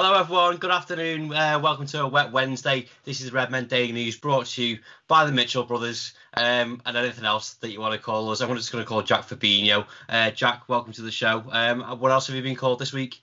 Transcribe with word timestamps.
Hello, 0.00 0.14
everyone. 0.14 0.58
Good 0.58 0.70
afternoon. 0.70 1.34
Uh, 1.34 1.58
welcome 1.60 1.84
to 1.86 2.02
a 2.02 2.06
Wet 2.06 2.30
Wednesday. 2.30 2.86
This 3.02 3.20
is 3.20 3.26
the 3.26 3.32
Red 3.32 3.50
Men 3.50 3.66
Daily 3.66 3.90
News 3.90 4.16
brought 4.16 4.46
to 4.46 4.62
you 4.62 4.78
by 5.08 5.24
the 5.24 5.32
Mitchell 5.32 5.64
brothers 5.64 6.14
um, 6.34 6.80
and 6.86 6.96
anything 6.96 7.24
else 7.24 7.54
that 7.54 7.72
you 7.72 7.80
want 7.80 7.94
to 7.94 7.98
call 7.98 8.30
us. 8.30 8.40
I'm 8.40 8.54
just 8.54 8.70
going 8.70 8.84
to 8.84 8.88
call 8.88 9.02
Jack 9.02 9.22
Fabinho. 9.22 9.84
Uh, 10.08 10.30
Jack, 10.30 10.68
welcome 10.68 10.92
to 10.92 11.02
the 11.02 11.10
show. 11.10 11.42
Um, 11.50 11.80
what 11.98 12.12
else 12.12 12.28
have 12.28 12.36
you 12.36 12.42
been 12.42 12.54
called 12.54 12.78
this 12.78 12.92
week? 12.92 13.20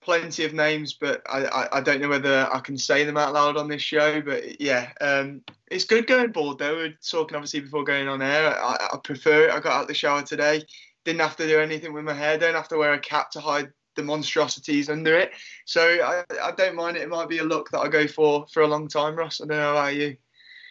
Plenty 0.00 0.44
of 0.44 0.54
names, 0.54 0.92
but 0.92 1.22
I, 1.28 1.44
I, 1.46 1.78
I, 1.78 1.80
don't 1.80 2.00
know 2.00 2.08
whether 2.08 2.48
I 2.52 2.60
can 2.60 2.78
say 2.78 3.02
them 3.02 3.16
out 3.16 3.32
loud 3.32 3.56
on 3.56 3.66
this 3.66 3.82
show. 3.82 4.20
But 4.20 4.60
yeah, 4.60 4.92
um, 5.00 5.40
it's 5.72 5.84
good 5.84 6.06
going 6.06 6.30
bald 6.30 6.60
though. 6.60 6.76
We 6.76 6.82
are 6.84 6.98
talking 7.02 7.34
obviously 7.34 7.58
before 7.58 7.82
going 7.82 8.06
on 8.06 8.22
air. 8.22 8.56
I, 8.56 8.90
I 8.92 8.96
prefer 9.02 9.48
it. 9.48 9.50
I 9.50 9.58
got 9.58 9.72
out 9.72 9.88
the 9.88 9.94
shower 9.94 10.22
today. 10.22 10.62
Didn't 11.04 11.22
have 11.22 11.36
to 11.38 11.48
do 11.48 11.58
anything 11.58 11.92
with 11.92 12.04
my 12.04 12.14
hair. 12.14 12.38
Don't 12.38 12.54
have 12.54 12.68
to 12.68 12.78
wear 12.78 12.92
a 12.92 12.98
cap 13.00 13.32
to 13.32 13.40
hide 13.40 13.72
the 13.94 14.02
monstrosities 14.02 14.88
under 14.88 15.16
it. 15.16 15.32
So 15.64 15.82
I, 15.82 16.24
I 16.42 16.50
don't 16.52 16.76
mind 16.76 16.96
it. 16.96 17.02
It 17.02 17.08
might 17.08 17.28
be 17.28 17.38
a 17.38 17.44
look 17.44 17.70
that 17.70 17.80
I 17.80 17.88
go 17.88 18.06
for 18.06 18.46
for 18.52 18.62
a 18.62 18.66
long 18.66 18.88
time, 18.88 19.16
Ross. 19.16 19.40
I 19.40 19.46
don't 19.46 19.58
know 19.58 19.72
about 19.72 19.94
you. 19.94 20.16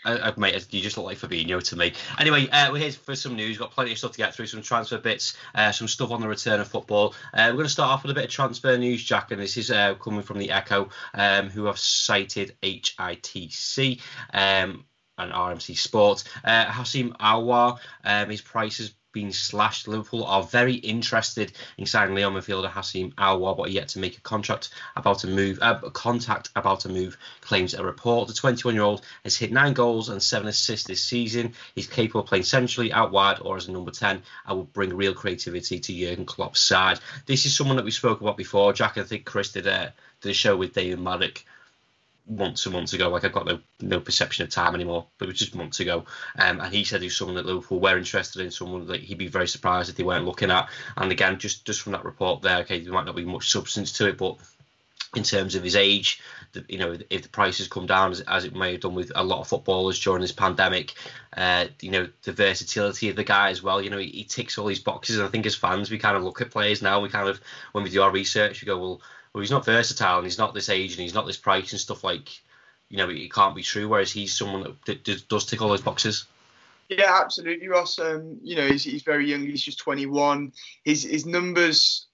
Uh, 0.05 0.31
mate, 0.37 0.67
you 0.71 0.81
just 0.81 0.97
look 0.97 1.05
like 1.05 1.17
Fabinho 1.17 1.63
to 1.63 1.75
me. 1.77 1.93
Anyway, 2.19 2.47
uh, 2.49 2.71
we're 2.71 2.79
here 2.79 2.91
for 2.91 3.15
some 3.15 3.35
news. 3.35 3.51
We've 3.51 3.59
got 3.59 3.71
plenty 3.71 3.93
of 3.93 3.97
stuff 3.97 4.11
to 4.11 4.17
get 4.17 4.35
through, 4.35 4.47
some 4.47 4.61
transfer 4.61 4.97
bits, 4.97 5.37
uh, 5.55 5.71
some 5.71 5.87
stuff 5.87 6.11
on 6.11 6.19
the 6.19 6.27
return 6.27 6.59
of 6.59 6.67
football. 6.67 7.15
Uh, 7.33 7.47
we're 7.47 7.53
going 7.53 7.65
to 7.65 7.69
start 7.69 7.91
off 7.91 8.03
with 8.03 8.11
a 8.11 8.15
bit 8.15 8.25
of 8.25 8.29
transfer 8.29 8.77
news, 8.77 9.03
Jack, 9.03 9.31
and 9.31 9.41
this 9.41 9.55
is 9.55 9.71
uh, 9.71 9.95
coming 9.95 10.21
from 10.21 10.39
the 10.39 10.51
Echo, 10.51 10.89
um, 11.13 11.49
who 11.49 11.65
have 11.65 11.79
cited 11.79 12.55
HITC. 12.61 14.01
Um, 14.33 14.85
and 15.17 15.31
RMC 15.31 15.77
Sport. 15.77 16.23
Uh, 16.43 16.65
Houssem 16.65 17.15
Aouar, 17.17 17.77
um, 18.03 18.29
his 18.29 18.41
price 18.41 18.79
has 18.79 18.95
been 19.13 19.31
slashed. 19.31 19.87
Liverpool 19.87 20.25
are 20.25 20.43
very 20.43 20.73
interested 20.73 21.53
in 21.77 21.85
signing 21.85 22.15
Lyon 22.15 22.33
midfielder 22.33 22.69
Houssem 22.69 23.13
Aouar, 23.13 23.55
but 23.55 23.71
yet 23.71 23.87
to 23.89 23.99
make 23.99 24.17
a 24.17 24.21
contract 24.21 24.69
about 24.95 25.23
a 25.23 25.27
move, 25.27 25.59
uh, 25.61 25.75
contact 25.91 26.49
about 26.55 26.85
a 26.85 26.89
move, 26.89 27.17
claims 27.41 27.73
a 27.73 27.83
report. 27.83 28.27
The 28.27 28.33
21-year-old 28.33 29.03
has 29.23 29.37
hit 29.37 29.51
nine 29.51 29.73
goals 29.73 30.09
and 30.09 30.21
seven 30.21 30.47
assists 30.47 30.87
this 30.87 31.01
season. 31.01 31.53
He's 31.75 31.87
capable 31.87 32.21
of 32.21 32.27
playing 32.27 32.43
centrally, 32.43 32.91
out 32.91 33.11
wide, 33.11 33.39
or 33.41 33.55
as 33.55 33.67
a 33.67 33.71
number 33.71 33.91
10. 33.91 34.21
I 34.45 34.53
will 34.53 34.63
bring 34.65 34.95
real 34.95 35.13
creativity 35.13 35.79
to 35.79 35.93
Jurgen 35.93 36.25
Klopp's 36.25 36.59
side. 36.59 36.99
This 37.25 37.45
is 37.45 37.55
someone 37.55 37.77
that 37.77 37.85
we 37.85 37.91
spoke 37.91 38.21
about 38.21 38.37
before. 38.37 38.73
Jack, 38.73 38.97
I 38.97 39.03
think 39.03 39.25
Chris 39.25 39.51
did 39.51 39.67
a, 39.67 39.93
did 40.21 40.31
a 40.31 40.33
show 40.33 40.57
with 40.57 40.73
David 40.73 40.99
Maddock 40.99 41.43
months 42.29 42.65
and 42.65 42.73
months 42.73 42.93
ago. 42.93 43.09
Like 43.09 43.23
I've 43.23 43.33
got 43.33 43.45
no 43.45 43.59
no 43.81 43.99
perception 43.99 44.43
of 44.43 44.49
time 44.49 44.75
anymore, 44.75 45.07
but 45.17 45.25
it 45.25 45.31
was 45.31 45.39
just 45.39 45.55
months 45.55 45.79
ago. 45.79 46.05
Um, 46.37 46.59
and 46.59 46.73
he 46.73 46.83
said 46.83 47.01
he 47.01 47.07
was 47.07 47.17
someone 47.17 47.35
that 47.35 47.45
Liverpool 47.45 47.79
were 47.79 47.97
interested 47.97 48.41
in, 48.41 48.51
someone 48.51 48.87
that 48.87 49.01
he'd 49.01 49.17
be 49.17 49.27
very 49.27 49.47
surprised 49.47 49.89
if 49.89 49.95
they 49.95 50.03
weren't 50.03 50.25
looking 50.25 50.51
at. 50.51 50.69
And 50.97 51.11
again, 51.11 51.39
just 51.39 51.65
just 51.65 51.81
from 51.81 51.93
that 51.93 52.05
report 52.05 52.41
there, 52.41 52.59
okay, 52.59 52.79
there 52.79 52.93
might 52.93 53.05
not 53.05 53.15
be 53.15 53.25
much 53.25 53.51
substance 53.51 53.91
to 53.93 54.07
it, 54.07 54.17
but 54.17 54.37
in 55.15 55.23
terms 55.23 55.53
of 55.53 55.63
his 55.63 55.75
age, 55.75 56.21
the, 56.53 56.65
you 56.67 56.79
know, 56.79 56.97
if 57.09 57.21
the 57.21 57.29
prices 57.29 57.67
come 57.67 57.85
down 57.85 58.11
as, 58.11 58.21
as, 58.21 58.45
it 58.45 58.55
may 58.55 58.71
have 58.71 58.81
done 58.81 58.95
with 58.95 59.11
a 59.15 59.23
lot 59.23 59.41
of 59.41 59.47
footballers 59.47 59.99
during 59.99 60.21
this 60.21 60.31
pandemic, 60.31 60.93
uh, 61.37 61.65
you 61.81 61.91
know, 61.91 62.09
the 62.23 62.31
versatility 62.31 63.09
of 63.09 63.15
the 63.15 63.23
guy 63.23 63.49
as 63.51 63.61
well. 63.61 63.79
You 63.79 63.91
know, 63.91 63.99
he, 63.99 64.07
he 64.07 64.23
ticks 64.23 64.57
all 64.57 64.65
these 64.65 64.79
boxes. 64.79 65.17
And 65.17 65.27
I 65.27 65.29
think 65.29 65.45
as 65.45 65.53
fans, 65.53 65.91
we 65.91 65.99
kind 65.99 66.17
of 66.17 66.23
look 66.23 66.41
at 66.41 66.49
players 66.49 66.81
now. 66.81 66.99
We 66.99 67.09
kind 67.09 67.29
of, 67.29 67.39
when 67.73 67.83
we 67.83 67.91
do 67.91 68.01
our 68.01 68.11
research, 68.11 68.61
we 68.61 68.65
go, 68.65 68.79
well 68.79 69.01
well, 69.33 69.41
he's 69.41 69.51
not 69.51 69.65
versatile 69.65 70.17
and 70.17 70.25
he's 70.25 70.37
not 70.37 70.53
this 70.53 70.69
age 70.69 70.91
and 70.91 71.01
he's 71.01 71.13
not 71.13 71.25
this 71.25 71.37
price 71.37 71.71
and 71.71 71.81
stuff 71.81 72.03
like, 72.03 72.29
you 72.89 72.97
know, 72.97 73.09
it 73.09 73.33
can't 73.33 73.55
be 73.55 73.63
true. 73.63 73.87
Whereas 73.87 74.11
he's 74.11 74.37
someone 74.37 74.63
that, 74.63 75.03
that 75.05 75.27
does 75.27 75.45
tick 75.45 75.61
all 75.61 75.69
those 75.69 75.81
boxes. 75.81 76.25
Yeah, 76.89 77.19
absolutely, 77.23 77.67
Ross. 77.67 77.97
Um, 77.97 78.37
you 78.43 78.55
know, 78.55 78.67
he's, 78.67 78.83
he's 78.83 79.01
very 79.01 79.29
young. 79.29 79.41
He's 79.41 79.63
just 79.63 79.79
21. 79.79 80.51
His 80.83 81.03
his 81.03 81.25
numbers, 81.25 82.07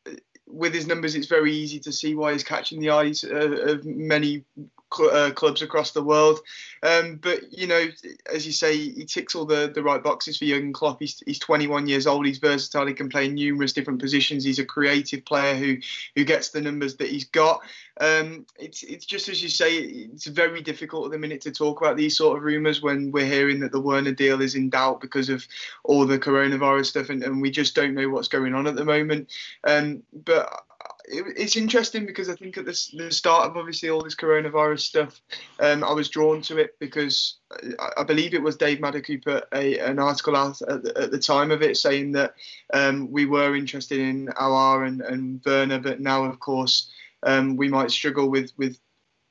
with 0.47 0.73
his 0.73 0.87
numbers, 0.87 1.15
it's 1.15 1.27
very 1.27 1.53
easy 1.53 1.79
to 1.79 1.91
see 1.91 2.15
why 2.15 2.33
he's 2.33 2.43
catching 2.43 2.79
the 2.79 2.91
eyes 2.91 3.23
of, 3.23 3.51
of 3.51 3.85
many 3.85 4.45
cl- 4.93 5.11
uh, 5.11 5.31
clubs 5.31 5.61
across 5.61 5.91
the 5.91 6.03
world. 6.03 6.39
Um, 6.81 7.17
but 7.21 7.51
you 7.51 7.67
know, 7.67 7.87
as 8.31 8.45
you 8.45 8.51
say, 8.51 8.77
he 8.77 9.05
ticks 9.05 9.35
all 9.35 9.45
the, 9.45 9.71
the 9.73 9.83
right 9.83 10.01
boxes 10.01 10.37
for 10.37 10.45
Jurgen 10.45 10.73
Klopp. 10.73 10.99
He's, 10.99 11.21
he's 11.25 11.39
21 11.39 11.87
years 11.87 12.07
old. 12.07 12.25
He's 12.25 12.37
versatile. 12.37 12.85
He 12.85 12.93
can 12.93 13.09
play 13.09 13.27
numerous 13.27 13.73
different 13.73 13.99
positions. 13.99 14.43
He's 14.43 14.59
a 14.59 14.65
creative 14.65 15.25
player 15.25 15.55
who 15.55 15.77
who 16.15 16.23
gets 16.23 16.49
the 16.49 16.61
numbers 16.61 16.95
that 16.97 17.09
he's 17.09 17.25
got. 17.25 17.61
Um, 17.99 18.45
it's 18.57 18.83
it's 18.83 19.05
just 19.05 19.27
as 19.27 19.43
you 19.43 19.49
say, 19.49 19.75
it's 19.77 20.27
very 20.27 20.61
difficult 20.61 21.05
at 21.05 21.11
the 21.11 21.17
minute 21.17 21.41
to 21.41 21.51
talk 21.51 21.81
about 21.81 21.97
these 21.97 22.15
sort 22.15 22.37
of 22.37 22.43
rumours 22.43 22.81
when 22.81 23.11
we're 23.11 23.25
hearing 23.25 23.59
that 23.59 23.71
the 23.71 23.81
Werner 23.81 24.13
deal 24.13 24.41
is 24.41 24.55
in 24.55 24.69
doubt 24.69 25.01
because 25.01 25.29
of 25.29 25.45
all 25.83 26.05
the 26.05 26.19
coronavirus 26.19 26.85
stuff, 26.85 27.09
and, 27.09 27.23
and 27.23 27.41
we 27.41 27.51
just 27.51 27.75
don't 27.75 27.95
know 27.95 28.09
what's 28.09 28.29
going 28.29 28.55
on 28.55 28.67
at 28.67 28.75
the 28.75 28.85
moment. 28.85 29.29
Um, 29.65 30.03
but 30.13 30.63
it, 31.09 31.25
it's 31.35 31.57
interesting 31.57 32.05
because 32.05 32.29
I 32.29 32.35
think 32.35 32.57
at 32.57 32.65
the, 32.65 32.91
the, 32.95 33.11
start 33.11 33.49
of 33.49 33.57
obviously 33.57 33.89
all 33.89 34.01
this 34.01 34.15
coronavirus 34.15 34.81
stuff, 34.81 35.21
um, 35.59 35.83
I 35.83 35.91
was 35.91 36.09
drawn 36.09 36.41
to 36.43 36.57
it 36.57 36.77
because 36.79 37.37
I, 37.79 38.01
I, 38.01 38.03
believe 38.03 38.33
it 38.33 38.41
was 38.41 38.55
Dave 38.55 38.79
Maddock 38.79 39.07
who 39.07 39.19
put 39.19 39.45
a, 39.53 39.79
an 39.79 39.99
article 39.99 40.35
out 40.35 40.61
at 40.61 40.83
the, 40.83 40.97
at 40.97 41.11
the, 41.11 41.19
time 41.19 41.51
of 41.51 41.61
it 41.61 41.77
saying 41.77 42.11
that 42.13 42.35
um, 42.73 43.11
we 43.11 43.25
were 43.25 43.55
interested 43.55 43.99
in 43.99 44.27
Aouar 44.39 44.87
and, 44.87 45.01
and 45.01 45.41
Werner, 45.45 45.79
but 45.79 45.99
now 45.99 46.23
of 46.23 46.39
course 46.39 46.89
um, 47.23 47.57
we 47.57 47.67
might 47.67 47.91
struggle 47.91 48.29
with 48.29 48.51
with 48.57 48.79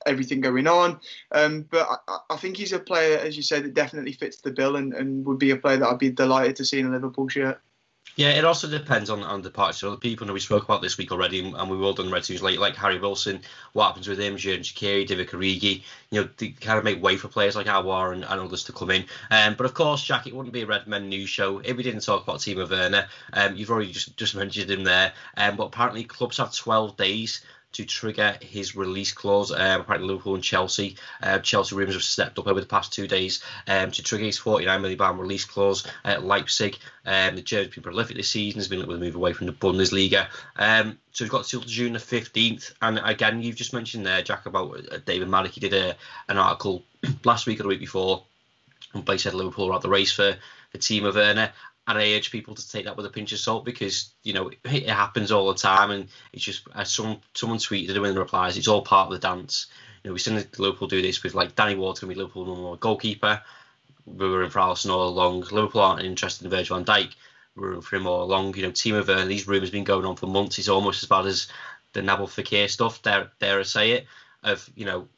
everything 0.06 0.40
going 0.40 0.66
on. 0.66 1.00
Um, 1.32 1.62
but 1.70 1.88
I, 2.08 2.18
I, 2.30 2.36
think 2.36 2.56
he's 2.56 2.72
a 2.72 2.78
player, 2.78 3.18
as 3.18 3.36
you 3.36 3.42
said, 3.42 3.64
that 3.64 3.74
definitely 3.74 4.12
fits 4.12 4.40
the 4.40 4.50
bill 4.50 4.76
and, 4.76 4.94
and 4.94 5.24
would 5.26 5.38
be 5.38 5.50
a 5.50 5.56
player 5.56 5.76
that 5.76 5.88
I'd 5.88 5.98
be 5.98 6.10
delighted 6.10 6.56
to 6.56 6.64
see 6.64 6.78
in 6.78 6.86
a 6.86 6.90
Liverpool 6.90 7.28
shirt. 7.28 7.60
Yeah, 8.18 8.30
it 8.30 8.44
also 8.44 8.68
depends 8.68 9.10
on, 9.10 9.20
the 9.20 9.26
on 9.26 9.42
departure. 9.42 9.86
Other 9.86 9.96
people 9.96 10.26
know 10.26 10.32
we 10.32 10.40
spoke 10.40 10.64
about 10.64 10.82
this 10.82 10.98
week 10.98 11.12
already, 11.12 11.38
and 11.38 11.70
we've 11.70 11.80
all 11.80 11.92
done 11.92 12.10
red 12.10 12.24
teams 12.24 12.42
like 12.42 12.58
like 12.58 12.74
Harry 12.74 12.98
Wilson. 12.98 13.42
What 13.74 13.86
happens 13.86 14.08
with 14.08 14.18
him? 14.18 14.34
Xherdan 14.34 14.62
Shaqiri, 14.62 15.06
Divock 15.06 15.30
Origi. 15.30 15.82
You 16.10 16.22
know, 16.22 16.28
they 16.36 16.48
kind 16.48 16.78
of 16.78 16.84
make 16.84 17.00
way 17.00 17.16
for 17.16 17.28
players 17.28 17.54
like 17.54 17.68
Aouar 17.68 18.12
and, 18.12 18.24
and 18.24 18.40
others 18.40 18.64
to 18.64 18.72
come 18.72 18.90
in. 18.90 19.04
Um, 19.30 19.54
but 19.54 19.66
of 19.66 19.74
course, 19.74 20.02
Jack, 20.02 20.26
it 20.26 20.34
wouldn't 20.34 20.52
be 20.52 20.62
a 20.62 20.66
Red 20.66 20.88
Men 20.88 21.08
news 21.08 21.30
show 21.30 21.60
if 21.60 21.76
we 21.76 21.84
didn't 21.84 22.00
talk 22.00 22.24
about 22.24 22.40
Timo 22.40 22.68
Werner. 22.68 23.06
Um, 23.34 23.54
you've 23.54 23.70
already 23.70 23.92
just 23.92 24.16
just 24.16 24.34
mentioned 24.34 24.68
him 24.68 24.82
there. 24.82 25.12
Um, 25.36 25.54
but 25.54 25.66
apparently, 25.66 26.02
clubs 26.02 26.38
have 26.38 26.52
12 26.52 26.96
days 26.96 27.42
to 27.72 27.84
trigger 27.84 28.36
his 28.40 28.74
release 28.74 29.12
clause. 29.12 29.52
Um, 29.52 29.82
apparently, 29.82 30.08
Liverpool 30.08 30.34
and 30.34 30.44
Chelsea, 30.44 30.96
uh, 31.22 31.38
Chelsea 31.38 31.76
rumours 31.76 31.94
have 31.94 32.02
stepped 32.02 32.38
up 32.38 32.46
over 32.46 32.60
the 32.60 32.66
past 32.66 32.92
two 32.92 33.06
days 33.06 33.42
um, 33.66 33.90
to 33.90 34.02
trigger 34.02 34.24
his 34.24 34.38
49 34.38 34.80
million 34.80 34.98
pound 34.98 35.20
release 35.20 35.44
clause. 35.44 35.86
At 36.04 36.24
Leipzig, 36.24 36.78
um, 37.04 37.36
the 37.36 37.42
German's 37.42 37.74
been 37.74 37.82
prolific 37.82 38.16
this 38.16 38.30
season. 38.30 38.60
Has 38.60 38.68
been 38.68 38.80
looking 38.80 38.94
to 38.94 39.00
move 39.00 39.14
away 39.14 39.32
from 39.32 39.46
the 39.46 39.52
Bundesliga. 39.52 40.28
Um, 40.56 40.98
so 41.12 41.24
we've 41.24 41.32
got 41.32 41.44
till 41.44 41.60
June 41.60 41.92
the 41.92 41.98
15th. 41.98 42.72
And 42.80 43.00
again, 43.04 43.42
you've 43.42 43.56
just 43.56 43.74
mentioned 43.74 44.06
there, 44.06 44.22
Jack, 44.22 44.46
about 44.46 44.92
uh, 44.92 44.98
David 45.04 45.28
Maddock. 45.28 45.52
He 45.52 45.60
did 45.60 45.74
a, 45.74 45.94
an 46.28 46.38
article 46.38 46.84
last 47.24 47.46
week 47.46 47.60
or 47.60 47.64
the 47.64 47.68
week 47.68 47.80
before, 47.80 48.24
and 48.94 49.04
basically 49.04 49.30
said 49.30 49.34
Liverpool 49.34 49.70
are 49.70 49.76
at 49.76 49.82
the 49.82 49.88
race 49.88 50.12
for 50.12 50.36
the 50.72 50.78
Timo 50.78 51.14
Werner 51.14 51.52
and 51.88 51.96
I 51.96 52.12
urge 52.12 52.30
people 52.30 52.54
to 52.54 52.70
take 52.70 52.84
that 52.84 52.98
with 52.98 53.06
a 53.06 53.10
pinch 53.10 53.32
of 53.32 53.38
salt 53.38 53.64
because 53.64 54.12
you 54.22 54.34
know 54.34 54.48
it, 54.48 54.58
it 54.64 54.88
happens 54.90 55.32
all 55.32 55.48
the 55.48 55.58
time, 55.58 55.90
and 55.90 56.08
it's 56.34 56.44
just 56.44 56.68
as 56.74 56.92
some 56.92 57.20
someone 57.34 57.58
tweeted 57.58 57.96
in 57.96 58.14
the 58.14 58.20
replies, 58.20 58.58
it's 58.58 58.68
all 58.68 58.82
part 58.82 59.06
of 59.06 59.12
the 59.14 59.26
dance. 59.26 59.66
You 60.04 60.10
know, 60.10 60.12
we've 60.12 60.20
seen 60.20 60.44
Liverpool 60.58 60.86
do 60.86 61.00
this 61.00 61.22
with 61.22 61.34
like 61.34 61.56
Danny 61.56 61.74
Ward's 61.74 62.00
gonna 62.00 62.12
be 62.12 62.18
Liverpool 62.18 62.44
number 62.44 62.68
one 62.68 62.78
goalkeeper. 62.78 63.42
We 64.04 64.28
were 64.28 64.44
in 64.44 64.50
for 64.50 64.60
Alisson 64.60 64.90
all 64.90 65.08
along. 65.08 65.40
Liverpool 65.50 65.80
aren't 65.80 66.04
interested 66.04 66.44
in 66.44 66.50
Virgil 66.50 66.76
van 66.76 66.84
Dijk. 66.84 67.14
We 67.56 67.62
were 67.62 67.74
in 67.74 67.80
for 67.80 67.96
him 67.96 68.06
all 68.06 68.22
along. 68.22 68.54
You 68.56 68.62
know, 68.62 68.70
Timo 68.70 69.06
Werner. 69.06 69.24
These 69.24 69.48
rumours 69.48 69.70
been 69.70 69.84
going 69.84 70.04
on 70.04 70.16
for 70.16 70.26
months. 70.26 70.58
It's 70.58 70.68
almost 70.68 71.02
as 71.02 71.08
bad 71.08 71.24
as 71.26 71.48
the 71.94 72.02
Nabil 72.02 72.28
Fekir 72.28 72.68
stuff. 72.68 73.00
Dare 73.00 73.30
dare 73.40 73.60
I 73.60 73.62
say 73.62 73.92
it? 73.92 74.06
Of 74.42 74.70
you 74.76 74.84
know 74.84 75.08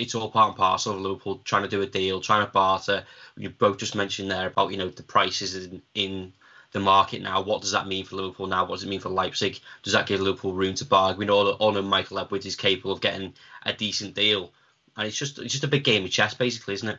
it's 0.00 0.14
all 0.14 0.30
part 0.30 0.48
and 0.48 0.56
parcel 0.56 0.94
of 0.94 1.00
Liverpool 1.00 1.40
trying 1.44 1.62
to 1.62 1.68
do 1.68 1.82
a 1.82 1.86
deal, 1.86 2.20
trying 2.20 2.46
to 2.46 2.52
barter. 2.52 3.04
You 3.36 3.50
both 3.50 3.78
just 3.78 3.94
mentioned 3.94 4.30
there 4.30 4.48
about 4.48 4.70
you 4.70 4.78
know 4.78 4.88
the 4.88 5.02
prices 5.02 5.54
in, 5.54 5.82
in 5.94 6.32
the 6.72 6.80
market 6.80 7.22
now. 7.22 7.42
What 7.42 7.60
does 7.60 7.72
that 7.72 7.86
mean 7.86 8.04
for 8.04 8.16
Liverpool 8.16 8.46
now? 8.46 8.64
What 8.64 8.76
does 8.76 8.84
it 8.84 8.88
mean 8.88 9.00
for 9.00 9.08
Leipzig? 9.08 9.60
Does 9.82 9.92
that 9.92 10.06
give 10.06 10.20
Liverpool 10.20 10.54
room 10.54 10.74
to 10.74 10.84
bargain? 10.84 11.18
We 11.18 11.26
know, 11.26 11.50
all 11.52 11.72
know 11.72 11.82
Michael 11.82 12.18
Edwards 12.18 12.46
is 12.46 12.56
capable 12.56 12.92
of 12.92 13.00
getting 13.00 13.34
a 13.64 13.72
decent 13.72 14.14
deal, 14.14 14.52
and 14.96 15.06
it's 15.06 15.16
just 15.16 15.38
it's 15.38 15.52
just 15.52 15.64
a 15.64 15.68
big 15.68 15.84
game 15.84 16.04
of 16.04 16.10
chess, 16.10 16.34
basically, 16.34 16.74
isn't 16.74 16.88
it? 16.88 16.98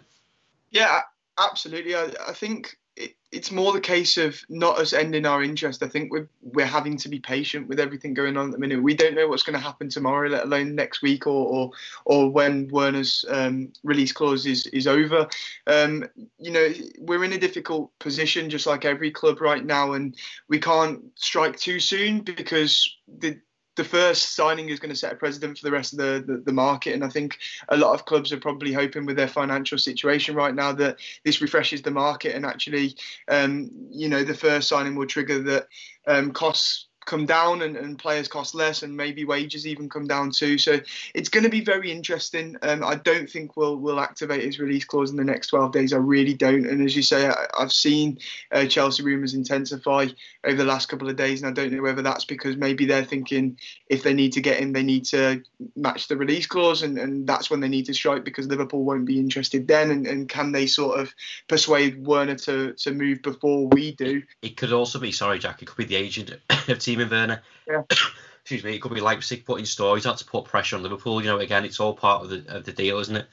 Yeah, 0.70 1.02
absolutely. 1.38 1.96
I, 1.96 2.12
I 2.28 2.34
think 2.34 2.78
it, 2.96 3.16
it's 3.32 3.52
more 3.52 3.72
the 3.72 3.80
case 3.80 4.18
of 4.18 4.42
not 4.50 4.78
us 4.78 4.94
ending 4.94 5.26
our 5.26 5.42
interest. 5.42 5.82
I 5.82 5.88
think 5.88 6.12
we're 6.12 6.28
we're 6.42 6.66
having 6.66 6.98
to 6.98 7.10
be 7.10 7.20
patient 7.20 7.68
with 7.68 7.80
everything 7.80 8.14
going 8.14 8.36
on 8.36 8.48
at 8.48 8.52
the 8.52 8.58
minute. 8.58 8.84
We 8.84 8.94
don't 8.94 9.16
know 9.16 9.28
what's 9.28 9.44
going 9.44 9.58
to 9.58 9.64
happen 9.64 9.90
tomorrow, 9.90 10.30
let 10.30 10.44
alone 10.44 10.76
next 10.76 11.02
week 11.02 11.28
or 11.28 11.48
or, 11.48 11.72
or 12.06 12.30
when 12.30 12.68
Werner's 12.70 13.24
um, 13.30 13.72
release 13.84 14.12
clause 14.12 14.46
is 14.46 14.68
is 14.68 14.88
over. 14.88 15.28
Um, 15.68 16.06
you 16.38 16.52
know, 16.52 16.68
we're 17.00 17.24
in 17.24 17.34
a 17.34 17.40
difficult 17.40 17.98
position, 18.00 18.50
just 18.50 18.68
like 18.68 18.86
every 18.86 19.12
club 19.12 19.40
right 19.40 19.64
now, 19.64 19.94
and 19.94 20.16
we 20.50 20.60
can't 20.60 21.02
strike 21.16 21.58
too 21.58 21.80
soon 21.80 22.22
because 22.22 22.98
the 23.08 23.40
the 23.76 23.84
first 23.84 24.36
signing 24.36 24.70
is 24.70 24.80
going 24.80 24.90
to 24.90 24.96
set 24.96 25.14
a 25.14 25.16
precedent 25.16 25.58
for 25.58 25.66
the 25.66 25.72
rest 25.72 25.94
of 25.94 26.00
the, 26.00 26.24
the, 26.26 26.38
the, 26.38 26.52
market. 26.52 26.94
And 26.94 27.04
I 27.04 27.10
think 27.10 27.38
a 27.70 27.78
lot 27.78 27.94
of 27.94 28.06
clubs 28.06 28.34
are 28.34 28.40
probably 28.40 28.74
hoping 28.74 29.06
with 29.06 29.16
their 29.16 29.28
financial 29.28 29.78
situation 29.78 30.36
right 30.36 30.54
now 30.54 30.74
that 30.74 30.98
this 31.24 31.42
refreshes 31.42 31.82
the 31.82 31.92
market 31.92 32.36
and 32.36 32.46
actually, 32.46 32.96
um, 33.30 33.72
you 33.90 34.10
know, 34.10 34.24
the 34.24 34.34
first 34.34 34.68
signing 34.68 34.96
will 34.96 35.08
trigger 35.08 35.42
that 35.44 35.68
um, 36.06 36.32
costs 36.32 36.88
come 37.06 37.26
down 37.26 37.62
and, 37.62 37.76
and 37.76 37.98
players 37.98 38.28
cost 38.28 38.54
less 38.54 38.84
and 38.84 38.96
maybe 38.96 39.26
wages 39.26 39.66
even 39.66 39.90
come 39.90 40.08
down 40.08 40.32
too. 40.32 40.58
So 40.58 40.80
it's 41.14 41.30
going 41.30 41.44
to 41.44 41.50
be 41.50 41.62
very 41.62 41.92
interesting. 41.92 42.58
Um, 42.62 42.84
I 42.84 42.96
don't 42.96 43.30
think 43.30 43.58
we'll 43.58 43.78
we'll 43.78 44.00
activate 44.00 44.44
his 44.44 44.60
release 44.60 44.86
clause 44.86 45.10
in 45.10 45.18
the 45.18 45.24
next 45.24 45.48
12 45.48 45.72
days. 45.72 45.94
I 45.94 45.98
really 45.98 46.34
don't. 46.34 46.66
And 46.66 46.86
as 46.86 46.96
you 46.96 47.02
say, 47.02 47.28
I, 47.28 47.48
have 47.60 47.72
seen 47.72 48.20
uh, 48.52 48.66
Chelsea 48.66 49.04
rumours 49.04 49.34
intensify 49.34 50.08
over 50.44 50.58
the 50.58 50.66
last 50.66 50.90
couple 50.90 51.10
of 51.10 51.16
days, 51.16 51.42
and 51.42 51.50
I 51.50 51.54
don't 51.54 51.74
know 51.74 51.82
whether 51.82 52.02
that's 52.02 52.26
because 52.26 52.56
maybe 52.56 52.86
they're 52.86 53.04
thinking 53.04 53.58
if 53.88 54.04
they 54.04 54.14
need 54.14 54.34
to 54.34 54.42
get 54.42 54.60
him, 54.60 54.74
they 54.74 54.84
need 54.84 55.06
to 55.06 55.44
match 55.76 56.08
the 56.08 56.18
release 56.18 56.46
clause, 56.46 56.84
and, 56.84 56.98
and 56.98 57.28
that's 57.28 57.50
when 57.50 57.60
they 57.60 57.70
need 57.70 57.86
to 57.86 57.94
strike 57.94 58.24
because 58.24 58.48
Liverpool 58.48 58.84
won't 58.84 59.06
be 59.06 59.20
interested 59.20 59.68
then. 59.68 59.92
And, 59.92 60.08
and 60.08 60.30
can 60.30 60.52
they 60.52 60.68
sort 60.68 61.00
of 61.00 61.14
persuade 61.48 62.06
Werner 62.06 62.36
to 62.36 62.74
to 62.74 62.92
move 62.92 63.22
before 63.22 63.68
we 63.68 63.94
do? 63.94 64.22
It 64.42 64.58
could 64.58 64.72
also 64.72 65.00
be 65.00 65.12
sorry, 65.12 65.40
Jack. 65.40 65.62
It 65.62 65.66
could 65.66 65.78
be 65.78 65.86
the 65.86 65.96
agent 65.96 66.32
of 66.68 66.80
Timo 67.06 67.12
Werner. 67.12 67.42
Yeah. 67.68 67.84
Excuse 68.42 68.64
me. 68.64 68.76
It 68.76 68.82
could 68.82 68.94
be 68.94 69.02
Leipzig 69.02 69.46
putting 69.46 69.66
stories 69.66 70.06
out 70.06 70.18
to 70.18 70.26
put 70.26 70.46
pressure 70.46 70.76
on 70.76 70.84
Liverpool. 70.84 71.22
You 71.22 71.28
know, 71.28 71.40
again, 71.40 71.64
it's 71.64 71.80
all 71.80 71.94
part 71.94 72.24
of 72.24 72.30
the 72.30 72.56
of 72.56 72.66
the 72.66 72.72
deal, 72.72 73.00
isn't 73.00 73.16
it? 73.16 73.28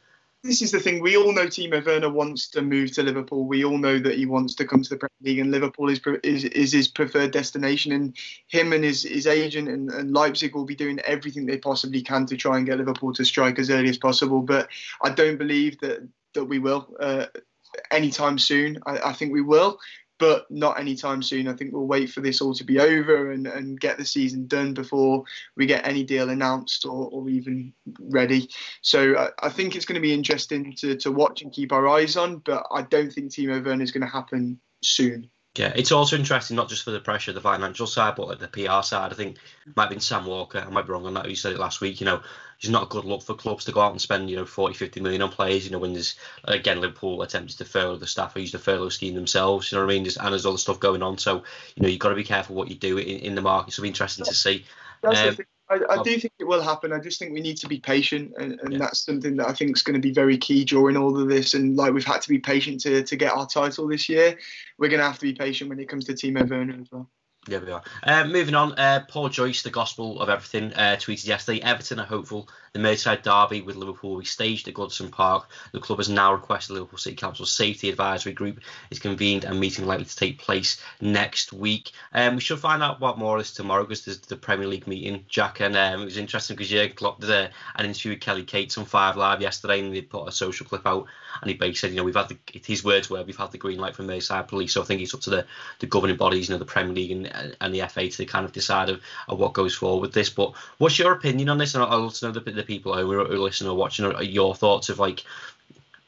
This 0.44 0.62
is 0.62 0.70
the 0.70 0.78
thing. 0.78 1.02
We 1.02 1.16
all 1.16 1.32
know 1.32 1.46
Timo 1.46 1.84
Werner 1.84 2.10
wants 2.10 2.48
to 2.50 2.62
move 2.62 2.92
to 2.92 3.02
Liverpool. 3.02 3.44
We 3.44 3.64
all 3.64 3.76
know 3.76 3.98
that 3.98 4.16
he 4.16 4.24
wants 4.24 4.54
to 4.56 4.64
come 4.64 4.82
to 4.82 4.88
the 4.88 4.96
Premier 4.96 5.10
League, 5.22 5.38
and 5.40 5.50
Liverpool 5.50 5.88
is 5.88 6.00
is, 6.22 6.44
is 6.44 6.72
his 6.72 6.86
preferred 6.86 7.32
destination. 7.32 7.90
And 7.90 8.16
him 8.46 8.72
and 8.72 8.84
his, 8.84 9.02
his 9.02 9.26
agent 9.26 9.68
and, 9.68 9.90
and 9.90 10.12
Leipzig 10.12 10.54
will 10.54 10.64
be 10.64 10.76
doing 10.76 11.00
everything 11.00 11.46
they 11.46 11.58
possibly 11.58 12.02
can 12.02 12.26
to 12.26 12.36
try 12.36 12.56
and 12.56 12.66
get 12.66 12.78
Liverpool 12.78 13.12
to 13.14 13.24
strike 13.24 13.58
as 13.58 13.70
early 13.70 13.88
as 13.88 13.98
possible. 13.98 14.40
But 14.40 14.68
I 15.02 15.10
don't 15.10 15.38
believe 15.38 15.80
that 15.80 16.06
that 16.34 16.44
we 16.44 16.60
will 16.60 16.86
uh, 17.00 17.26
anytime 17.90 18.38
soon. 18.38 18.78
I, 18.86 18.98
I 19.10 19.12
think 19.14 19.32
we 19.32 19.42
will, 19.42 19.80
but 20.18 20.50
not 20.50 20.78
anytime 20.78 21.22
soon. 21.22 21.48
I 21.48 21.54
think 21.54 21.72
we'll 21.72 21.86
wait 21.86 22.10
for 22.10 22.20
this 22.20 22.40
all 22.40 22.54
to 22.54 22.64
be 22.64 22.80
over 22.80 23.32
and, 23.32 23.46
and 23.46 23.80
get 23.80 23.98
the 23.98 24.04
season 24.04 24.46
done 24.46 24.74
before 24.74 25.24
we 25.56 25.66
get 25.66 25.86
any 25.86 26.04
deal 26.04 26.30
announced 26.30 26.84
or, 26.84 27.08
or 27.10 27.28
even 27.28 27.72
ready. 28.00 28.48
So 28.82 29.16
I, 29.16 29.46
I 29.46 29.48
think 29.48 29.76
it's 29.76 29.84
going 29.84 29.94
to 29.94 30.00
be 30.00 30.12
interesting 30.12 30.74
to, 30.76 30.96
to 30.96 31.12
watch 31.12 31.42
and 31.42 31.52
keep 31.52 31.72
our 31.72 31.88
eyes 31.88 32.16
on, 32.16 32.38
but 32.38 32.66
I 32.70 32.82
don't 32.82 33.12
think 33.12 33.32
Timo 33.32 33.64
Werner 33.64 33.82
is 33.82 33.92
going 33.92 34.06
to 34.06 34.12
happen 34.12 34.60
soon. 34.82 35.30
Yeah, 35.58 35.72
it's 35.74 35.90
also 35.90 36.16
interesting 36.16 36.56
not 36.56 36.68
just 36.68 36.84
for 36.84 36.92
the 36.92 37.00
pressure, 37.00 37.32
the 37.32 37.40
financial 37.40 37.86
side, 37.86 38.14
but 38.16 38.28
like 38.28 38.38
the 38.38 38.48
PR 38.48 38.82
side. 38.82 39.12
I 39.12 39.16
think 39.16 39.38
it 39.66 39.76
might 39.76 39.84
have 39.84 39.90
been 39.90 40.00
Sam 40.00 40.24
Walker. 40.24 40.64
I 40.64 40.70
might 40.70 40.86
be 40.86 40.92
wrong 40.92 41.06
on 41.06 41.14
that. 41.14 41.28
You 41.28 41.34
said 41.34 41.52
it 41.52 41.58
last 41.58 41.80
week. 41.80 42.00
You 42.00 42.06
know, 42.06 42.22
it's 42.60 42.68
not 42.68 42.84
a 42.84 42.86
good 42.86 43.04
look 43.04 43.22
for 43.22 43.34
clubs 43.34 43.64
to 43.64 43.72
go 43.72 43.80
out 43.80 43.90
and 43.90 44.00
spend 44.00 44.30
you 44.30 44.36
know 44.36 44.44
40, 44.44 44.74
50 44.74 45.00
million 45.00 45.22
on 45.22 45.30
players. 45.30 45.64
You 45.64 45.72
know, 45.72 45.80
when 45.80 45.94
there's 45.94 46.14
again 46.44 46.80
Liverpool 46.80 47.22
attempted 47.22 47.58
to 47.58 47.64
furlough 47.64 47.96
the 47.96 48.06
staff 48.06 48.36
or 48.36 48.40
use 48.40 48.52
the 48.52 48.58
furlough 48.58 48.88
scheme 48.88 49.14
themselves. 49.14 49.72
You 49.72 49.78
know 49.78 49.84
what 49.84 49.90
I 49.90 49.94
mean? 49.94 50.04
There's, 50.04 50.16
and 50.16 50.32
there's 50.32 50.46
other 50.46 50.58
stuff 50.58 50.78
going 50.78 51.02
on. 51.02 51.18
So 51.18 51.42
you 51.74 51.82
know 51.82 51.88
you've 51.88 51.98
got 51.98 52.10
to 52.10 52.14
be 52.14 52.24
careful 52.24 52.54
what 52.54 52.68
you 52.68 52.76
do 52.76 52.98
in, 52.98 53.18
in 53.18 53.34
the 53.34 53.42
market. 53.42 53.72
So 53.72 53.80
it'll 53.80 53.84
be 53.84 53.88
interesting 53.88 54.26
to 54.26 54.34
see. 54.34 54.64
That's 55.02 55.38
um, 55.38 55.44
I, 55.70 55.80
I, 55.90 56.02
do 56.02 56.18
think 56.18 56.32
it 56.38 56.44
will 56.44 56.62
happen. 56.62 56.92
I 56.92 56.98
just 56.98 57.18
think 57.18 57.32
we 57.32 57.40
need 57.40 57.58
to 57.58 57.68
be 57.68 57.78
patient, 57.78 58.32
and, 58.38 58.58
and 58.60 58.72
yeah. 58.72 58.78
that's 58.78 59.04
something 59.04 59.36
that 59.36 59.48
I 59.48 59.52
think 59.52 59.76
is 59.76 59.82
going 59.82 60.00
to 60.00 60.06
be 60.06 60.12
very 60.12 60.38
key 60.38 60.64
during 60.64 60.96
all 60.96 61.20
of 61.20 61.28
this. 61.28 61.54
And 61.54 61.76
like 61.76 61.92
we've 61.92 62.04
had 62.04 62.22
to 62.22 62.28
be 62.28 62.38
patient 62.38 62.80
to, 62.82 63.02
to 63.02 63.16
get 63.16 63.32
our 63.32 63.46
title 63.46 63.86
this 63.86 64.08
year, 64.08 64.38
we're 64.78 64.88
going 64.88 65.00
to 65.00 65.06
have 65.06 65.18
to 65.18 65.26
be 65.26 65.34
patient 65.34 65.68
when 65.68 65.78
it 65.78 65.88
comes 65.88 66.06
to 66.06 66.12
Timo 66.12 66.48
Werner 66.48 66.78
as 66.80 66.90
well. 66.90 67.08
Yeah, 67.46 67.58
we 67.58 67.70
are. 67.70 67.82
Uh, 68.02 68.24
moving 68.24 68.54
on, 68.54 68.72
uh, 68.72 69.04
Paul 69.08 69.28
Joyce, 69.30 69.62
the 69.62 69.70
gospel 69.70 70.20
of 70.20 70.28
everything, 70.28 70.72
uh, 70.74 70.96
tweeted 71.00 71.26
yesterday 71.26 71.60
Everton 71.60 71.98
are 71.98 72.06
hopeful 72.06 72.48
the 72.72 72.78
Merseyside 72.78 73.22
derby 73.22 73.62
with 73.62 73.76
Liverpool 73.76 74.10
will 74.10 74.20
be 74.20 74.26
staged 74.26 74.68
at 74.68 74.74
Goodison 74.74 75.10
Park. 75.10 75.48
The 75.72 75.80
club 75.80 75.98
has 75.98 76.08
now 76.08 76.32
requested 76.32 76.74
Liverpool 76.74 76.98
City 76.98 77.16
Council's 77.16 77.52
safety 77.52 77.88
advisory 77.88 78.32
group 78.32 78.60
is 78.90 78.98
convened 78.98 79.44
and 79.44 79.58
meeting 79.58 79.86
likely 79.86 80.04
to 80.04 80.16
take 80.16 80.38
place 80.38 80.80
next 81.00 81.52
week. 81.52 81.92
Um, 82.12 82.36
we 82.36 82.40
should 82.40 82.58
find 82.58 82.82
out 82.82 83.00
what 83.00 83.18
more 83.18 83.38
this 83.38 83.52
tomorrow 83.52 83.82
because 83.82 84.04
there's 84.04 84.20
the 84.20 84.36
Premier 84.36 84.66
League 84.66 84.86
meeting, 84.86 85.24
Jack. 85.28 85.60
And 85.60 85.76
um, 85.76 86.02
it 86.02 86.04
was 86.06 86.16
interesting 86.16 86.56
because 86.56 86.70
Jurgen 86.70 86.96
Klopp 86.96 87.20
did 87.20 87.30
a, 87.30 87.50
an 87.76 87.86
interview 87.86 88.12
with 88.12 88.20
Kelly 88.20 88.44
Cates 88.44 88.78
on 88.78 88.84
Five 88.84 89.16
Live 89.16 89.40
yesterday 89.40 89.80
and 89.80 89.94
they 89.94 90.02
put 90.02 90.28
a 90.28 90.32
social 90.32 90.66
clip 90.66 90.86
out 90.86 91.06
and 91.40 91.50
he 91.50 91.56
basically 91.56 91.74
said, 91.74 91.90
you 91.90 91.96
know, 91.96 92.04
we've 92.04 92.14
had 92.14 92.28
the, 92.28 92.38
his 92.64 92.84
words 92.84 93.08
were, 93.10 93.22
we've 93.22 93.36
had 93.36 93.52
the 93.52 93.58
green 93.58 93.78
light 93.78 93.94
from 93.94 94.06
Merseyside 94.06 94.48
police. 94.48 94.72
So 94.72 94.82
I 94.82 94.84
think 94.84 95.00
it's 95.00 95.14
up 95.14 95.20
to 95.22 95.30
the, 95.30 95.46
the 95.78 95.86
governing 95.86 96.16
bodies, 96.16 96.48
you 96.48 96.54
know, 96.54 96.58
the 96.58 96.64
Premier 96.64 96.94
League 96.94 97.10
and, 97.10 97.56
and 97.60 97.74
the 97.74 97.86
FA 97.88 98.08
to 98.08 98.24
kind 98.24 98.44
of 98.44 98.52
decide 98.52 98.88
of, 98.88 99.00
of 99.28 99.38
what 99.38 99.52
goes 99.52 99.74
forward 99.74 100.00
with 100.00 100.14
this. 100.14 100.30
But 100.30 100.54
what's 100.78 100.98
your 100.98 101.12
opinion 101.12 101.48
on 101.48 101.58
this? 101.58 101.74
And 101.74 101.84
I'll, 101.84 102.10
to 102.10 102.26
know 102.26 102.32
the, 102.32 102.57
the 102.58 102.64
people 102.64 102.96
who 102.96 103.12
are, 103.12 103.38
listening 103.38 103.70
or 103.70 103.76
watching 103.76 104.04
are 104.04 104.22
your 104.22 104.54
thoughts 104.54 104.88
of 104.88 104.98
like, 104.98 105.24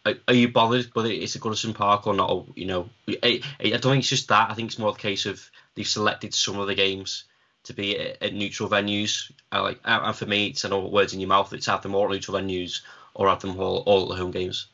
are, 0.05 0.35
you 0.35 0.49
bothered 0.49 0.87
whether 0.95 1.09
it's 1.11 1.35
a 1.35 1.41
Goodison 1.41 1.75
Park 1.75 2.07
or 2.07 2.15
not? 2.15 2.47
You 2.57 2.67
know, 2.67 2.91
I, 3.09 3.43
don't 3.61 3.83
think 3.83 3.99
it's 3.99 4.09
just 4.09 4.29
that. 4.29 4.51
I 4.51 4.55
think 4.55 4.71
it's 4.71 4.79
more 4.79 4.93
the 4.93 4.99
case 4.99 5.27
of 5.27 5.51
they've 5.75 5.87
selected 5.87 6.35
some 6.35 6.59
of 6.59 6.67
the 6.67 6.75
games 6.75 7.25
to 7.65 7.75
be 7.75 7.99
at, 7.99 8.23
at 8.23 8.35
neutral 8.35 8.69
venues. 8.69 9.31
Like, 9.53 9.81
and 9.85 10.17
for 10.17 10.27
me, 10.27 10.49
it's 10.49 10.65
I 10.65 10.69
know 10.69 10.87
words 10.87 11.13
in 11.13 11.21
your 11.21 11.29
mouth. 11.29 11.53
It's 11.53 11.67
have 11.67 11.83
them 11.83 11.95
all 11.95 12.09
neutral 12.09 12.39
venues 12.39 12.81
or 13.15 13.29
have 13.29 13.41
them 13.41 13.59
all, 13.59 13.79
all 13.87 14.09
the 14.09 14.17
home 14.17 14.31
games. 14.31 14.67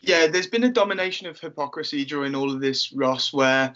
Yeah, 0.00 0.28
there's 0.28 0.46
been 0.46 0.64
a 0.64 0.70
domination 0.70 1.26
of 1.26 1.38
hypocrisy 1.38 2.04
during 2.04 2.34
all 2.34 2.52
of 2.52 2.60
this, 2.60 2.92
Ross, 2.92 3.32
where 3.32 3.74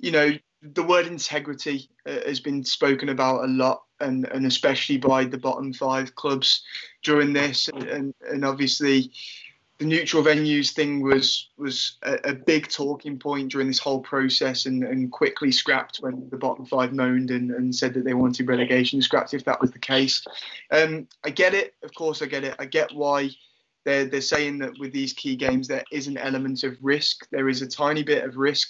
you 0.00 0.10
know 0.10 0.32
the 0.62 0.82
word 0.82 1.06
integrity 1.06 1.88
uh, 2.06 2.18
has 2.26 2.40
been 2.40 2.64
spoken 2.64 3.08
about 3.08 3.44
a 3.44 3.48
lot, 3.48 3.82
and, 4.00 4.26
and 4.26 4.46
especially 4.46 4.98
by 4.98 5.24
the 5.24 5.38
bottom 5.38 5.72
five 5.72 6.14
clubs 6.14 6.62
during 7.02 7.32
this, 7.32 7.68
and, 7.68 7.84
and, 7.84 8.14
and 8.30 8.44
obviously 8.44 9.10
the 9.78 9.86
neutral 9.86 10.22
venues 10.22 10.72
thing 10.72 11.00
was 11.00 11.48
was 11.56 11.96
a, 12.02 12.18
a, 12.24 12.34
big 12.34 12.68
talking 12.68 13.18
point 13.18 13.50
during 13.50 13.66
this 13.66 13.78
whole 13.78 14.00
process, 14.00 14.66
and, 14.66 14.84
and 14.84 15.10
quickly 15.10 15.50
scrapped 15.50 15.96
when 16.00 16.28
the 16.30 16.36
bottom 16.36 16.66
five 16.66 16.92
moaned 16.92 17.30
and, 17.30 17.50
and 17.50 17.74
said 17.74 17.94
that 17.94 18.04
they 18.04 18.12
wanted 18.12 18.46
relegation 18.46 19.00
scrapped 19.00 19.32
if 19.32 19.44
that 19.44 19.60
was 19.60 19.70
the 19.70 19.78
case. 19.78 20.22
Um, 20.70 21.08
I 21.24 21.30
get 21.30 21.54
it, 21.54 21.74
of 21.82 21.94
course, 21.94 22.20
I 22.20 22.26
get 22.26 22.44
it. 22.44 22.54
I 22.58 22.66
get 22.66 22.92
why 22.92 23.30
they're 23.84 24.04
they're 24.04 24.20
saying 24.20 24.58
that 24.58 24.78
with 24.78 24.92
these 24.92 25.14
key 25.14 25.34
games 25.36 25.66
there 25.66 25.84
is 25.90 26.06
an 26.06 26.18
element 26.18 26.62
of 26.62 26.76
risk. 26.82 27.26
There 27.30 27.48
is 27.48 27.62
a 27.62 27.66
tiny 27.66 28.02
bit 28.02 28.24
of 28.24 28.36
risk, 28.36 28.68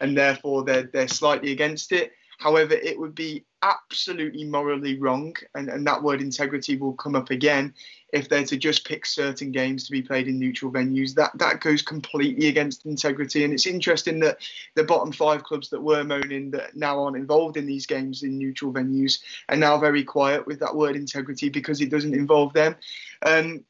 and 0.00 0.16
therefore 0.16 0.64
they're 0.64 0.90
they're 0.92 1.08
slightly 1.08 1.52
against 1.52 1.92
it. 1.92 2.12
However, 2.38 2.72
it 2.72 2.98
would 2.98 3.14
be 3.14 3.44
absolutely 3.62 4.44
morally 4.44 4.98
wrong, 4.98 5.36
and, 5.54 5.68
and 5.68 5.86
that 5.86 6.02
word 6.02 6.22
integrity 6.22 6.78
will 6.78 6.94
come 6.94 7.14
up 7.14 7.28
again 7.28 7.74
if 8.14 8.30
they're 8.30 8.46
to 8.46 8.56
just 8.56 8.86
pick 8.86 9.04
certain 9.04 9.52
games 9.52 9.84
to 9.84 9.92
be 9.92 10.00
played 10.00 10.26
in 10.26 10.38
neutral 10.38 10.72
venues. 10.72 11.14
That 11.14 11.32
that 11.38 11.60
goes 11.60 11.82
completely 11.82 12.48
against 12.48 12.86
integrity. 12.86 13.44
And 13.44 13.52
it's 13.52 13.66
interesting 13.66 14.20
that 14.20 14.38
the 14.74 14.84
bottom 14.84 15.12
five 15.12 15.44
clubs 15.44 15.68
that 15.68 15.82
were 15.82 16.02
moaning 16.02 16.50
that 16.52 16.74
now 16.74 17.02
aren't 17.02 17.18
involved 17.18 17.58
in 17.58 17.66
these 17.66 17.84
games 17.86 18.22
in 18.22 18.38
neutral 18.38 18.72
venues 18.72 19.20
are 19.50 19.56
now 19.56 19.76
very 19.76 20.02
quiet 20.02 20.46
with 20.46 20.60
that 20.60 20.74
word 20.74 20.96
integrity 20.96 21.50
because 21.50 21.82
it 21.82 21.90
doesn't 21.90 22.14
involve 22.14 22.54
them. 22.54 22.74
Um, 23.20 23.64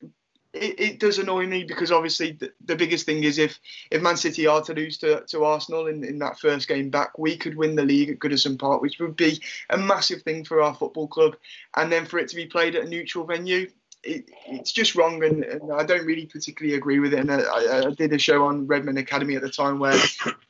it, 0.52 0.80
it, 0.80 1.00
does 1.00 1.18
annoy 1.18 1.46
me 1.46 1.64
because 1.64 1.92
obviously 1.92 2.32
the, 2.32 2.52
the, 2.64 2.74
biggest 2.74 3.06
thing 3.06 3.22
is 3.22 3.38
if 3.38 3.58
if 3.90 4.02
Man 4.02 4.16
City 4.16 4.46
are 4.46 4.62
to 4.62 4.74
lose 4.74 4.98
to, 4.98 5.22
to 5.26 5.44
Arsenal 5.44 5.86
in, 5.86 6.02
in 6.02 6.18
that 6.18 6.40
first 6.40 6.66
game 6.66 6.90
back, 6.90 7.18
we 7.18 7.36
could 7.36 7.56
win 7.56 7.76
the 7.76 7.84
league 7.84 8.10
at 8.10 8.18
Goodison 8.18 8.58
Park, 8.58 8.82
which 8.82 8.98
would 8.98 9.16
be 9.16 9.40
a 9.70 9.78
massive 9.78 10.22
thing 10.22 10.44
for 10.44 10.60
our 10.60 10.74
football 10.74 11.06
club. 11.06 11.36
And 11.76 11.90
then 11.90 12.04
for 12.04 12.18
it 12.18 12.28
to 12.28 12.36
be 12.36 12.46
played 12.46 12.74
at 12.74 12.84
a 12.84 12.88
neutral 12.88 13.24
venue, 13.24 13.70
it, 14.02 14.28
it's 14.46 14.72
just 14.72 14.94
wrong, 14.94 15.22
and, 15.22 15.44
and, 15.44 15.72
I 15.72 15.84
don't 15.84 16.06
really 16.06 16.26
particularly 16.26 16.76
agree 16.76 16.98
with 16.98 17.12
it. 17.12 17.20
And 17.20 17.30
I, 17.30 17.86
I, 17.86 17.90
did 17.90 18.12
a 18.12 18.18
show 18.18 18.46
on 18.46 18.66
Redmen 18.66 18.96
Academy 18.96 19.36
at 19.36 19.42
the 19.42 19.50
time 19.50 19.78
where 19.78 19.92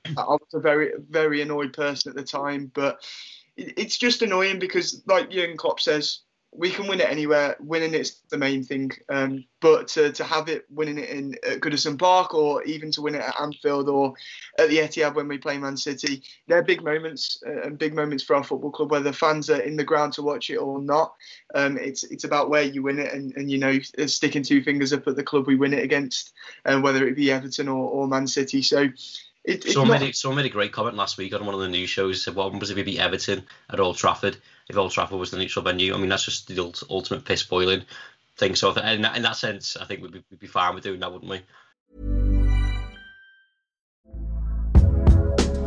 I 0.06 0.24
was 0.24 0.54
a 0.54 0.60
very 0.60 0.92
very 1.10 1.42
annoyed 1.42 1.72
person 1.72 2.10
at 2.10 2.16
the 2.16 2.22
time, 2.22 2.70
but 2.74 3.00
it, 3.56 3.74
it's 3.76 3.98
just 3.98 4.22
annoying 4.22 4.60
because, 4.60 5.02
like 5.06 5.30
Jurgen 5.30 5.56
Klopp 5.56 5.80
says, 5.80 6.20
we 6.52 6.70
can 6.70 6.88
win 6.88 7.00
it 7.00 7.08
anywhere. 7.08 7.56
Winning 7.60 7.94
it's 7.94 8.22
the 8.28 8.36
main 8.36 8.64
thing. 8.64 8.90
Um, 9.08 9.44
but 9.60 9.88
to, 9.88 10.10
to 10.12 10.24
have 10.24 10.48
it 10.48 10.64
winning 10.68 10.98
it 10.98 11.08
in 11.08 11.34
at 11.46 11.60
Goodison 11.60 11.96
Park 11.96 12.34
or 12.34 12.62
even 12.64 12.90
to 12.92 13.02
win 13.02 13.14
it 13.14 13.22
at 13.22 13.40
Anfield 13.40 13.88
or 13.88 14.14
at 14.58 14.68
the 14.68 14.78
Etihad 14.78 15.14
when 15.14 15.28
we 15.28 15.38
play 15.38 15.58
Man 15.58 15.76
City, 15.76 16.22
they're 16.48 16.62
big 16.62 16.82
moments 16.82 17.40
uh, 17.46 17.62
and 17.62 17.78
big 17.78 17.94
moments 17.94 18.24
for 18.24 18.34
our 18.34 18.42
football 18.42 18.72
club. 18.72 18.90
Whether 18.90 19.12
fans 19.12 19.48
are 19.48 19.60
in 19.60 19.76
the 19.76 19.84
ground 19.84 20.12
to 20.14 20.22
watch 20.22 20.50
it 20.50 20.56
or 20.56 20.80
not, 20.80 21.14
um, 21.54 21.78
it's 21.78 22.02
it's 22.04 22.24
about 22.24 22.50
where 22.50 22.62
you 22.62 22.82
win 22.82 22.98
it 22.98 23.12
and, 23.12 23.34
and 23.36 23.50
you 23.50 23.58
know 23.58 23.78
sticking 24.06 24.42
two 24.42 24.62
fingers 24.62 24.92
up 24.92 25.06
at 25.06 25.16
the 25.16 25.22
club 25.22 25.46
we 25.46 25.56
win 25.56 25.72
it 25.72 25.84
against, 25.84 26.32
uh, 26.64 26.80
whether 26.80 27.06
it 27.06 27.16
be 27.16 27.30
Everton 27.30 27.68
or, 27.68 27.88
or 27.88 28.08
Man 28.08 28.26
City. 28.26 28.62
So. 28.62 28.88
It, 29.42 29.64
someone, 29.64 29.88
not... 29.88 30.00
made, 30.02 30.14
someone 30.14 30.36
made 30.36 30.50
a 30.50 30.52
great 30.52 30.70
comment 30.70 30.96
last 30.96 31.16
week 31.16 31.32
on 31.32 31.46
one 31.46 31.54
of 31.54 31.62
the 31.62 31.68
news 31.68 31.88
shows. 31.88 32.22
Said, 32.22 32.34
"What 32.34 32.52
happens 32.52 32.68
if 32.68 32.76
we 32.76 32.82
beat 32.82 32.98
Everton 32.98 33.46
at 33.70 33.80
Old 33.80 33.96
Trafford? 33.96 34.36
If 34.70 34.78
Old 34.78 34.92
Trafford 34.92 35.18
was 35.18 35.32
the 35.32 35.36
neutral 35.36 35.64
venue? 35.64 35.94
I 35.94 35.98
mean, 35.98 36.08
that's 36.08 36.24
just 36.24 36.46
the 36.46 36.86
ultimate 36.88 37.24
piss 37.24 37.42
boiling 37.42 37.82
thing. 38.36 38.54
So, 38.54 38.72
in 38.72 39.02
that, 39.02 39.16
in 39.16 39.22
that 39.22 39.36
sense, 39.36 39.76
I 39.76 39.84
think 39.84 40.00
we'd 40.00 40.12
be, 40.12 40.22
we'd 40.30 40.40
be 40.40 40.46
fine 40.46 40.74
with 40.74 40.84
doing 40.84 41.00
that, 41.00 41.12
wouldn't 41.12 41.30
we?" 41.30 41.42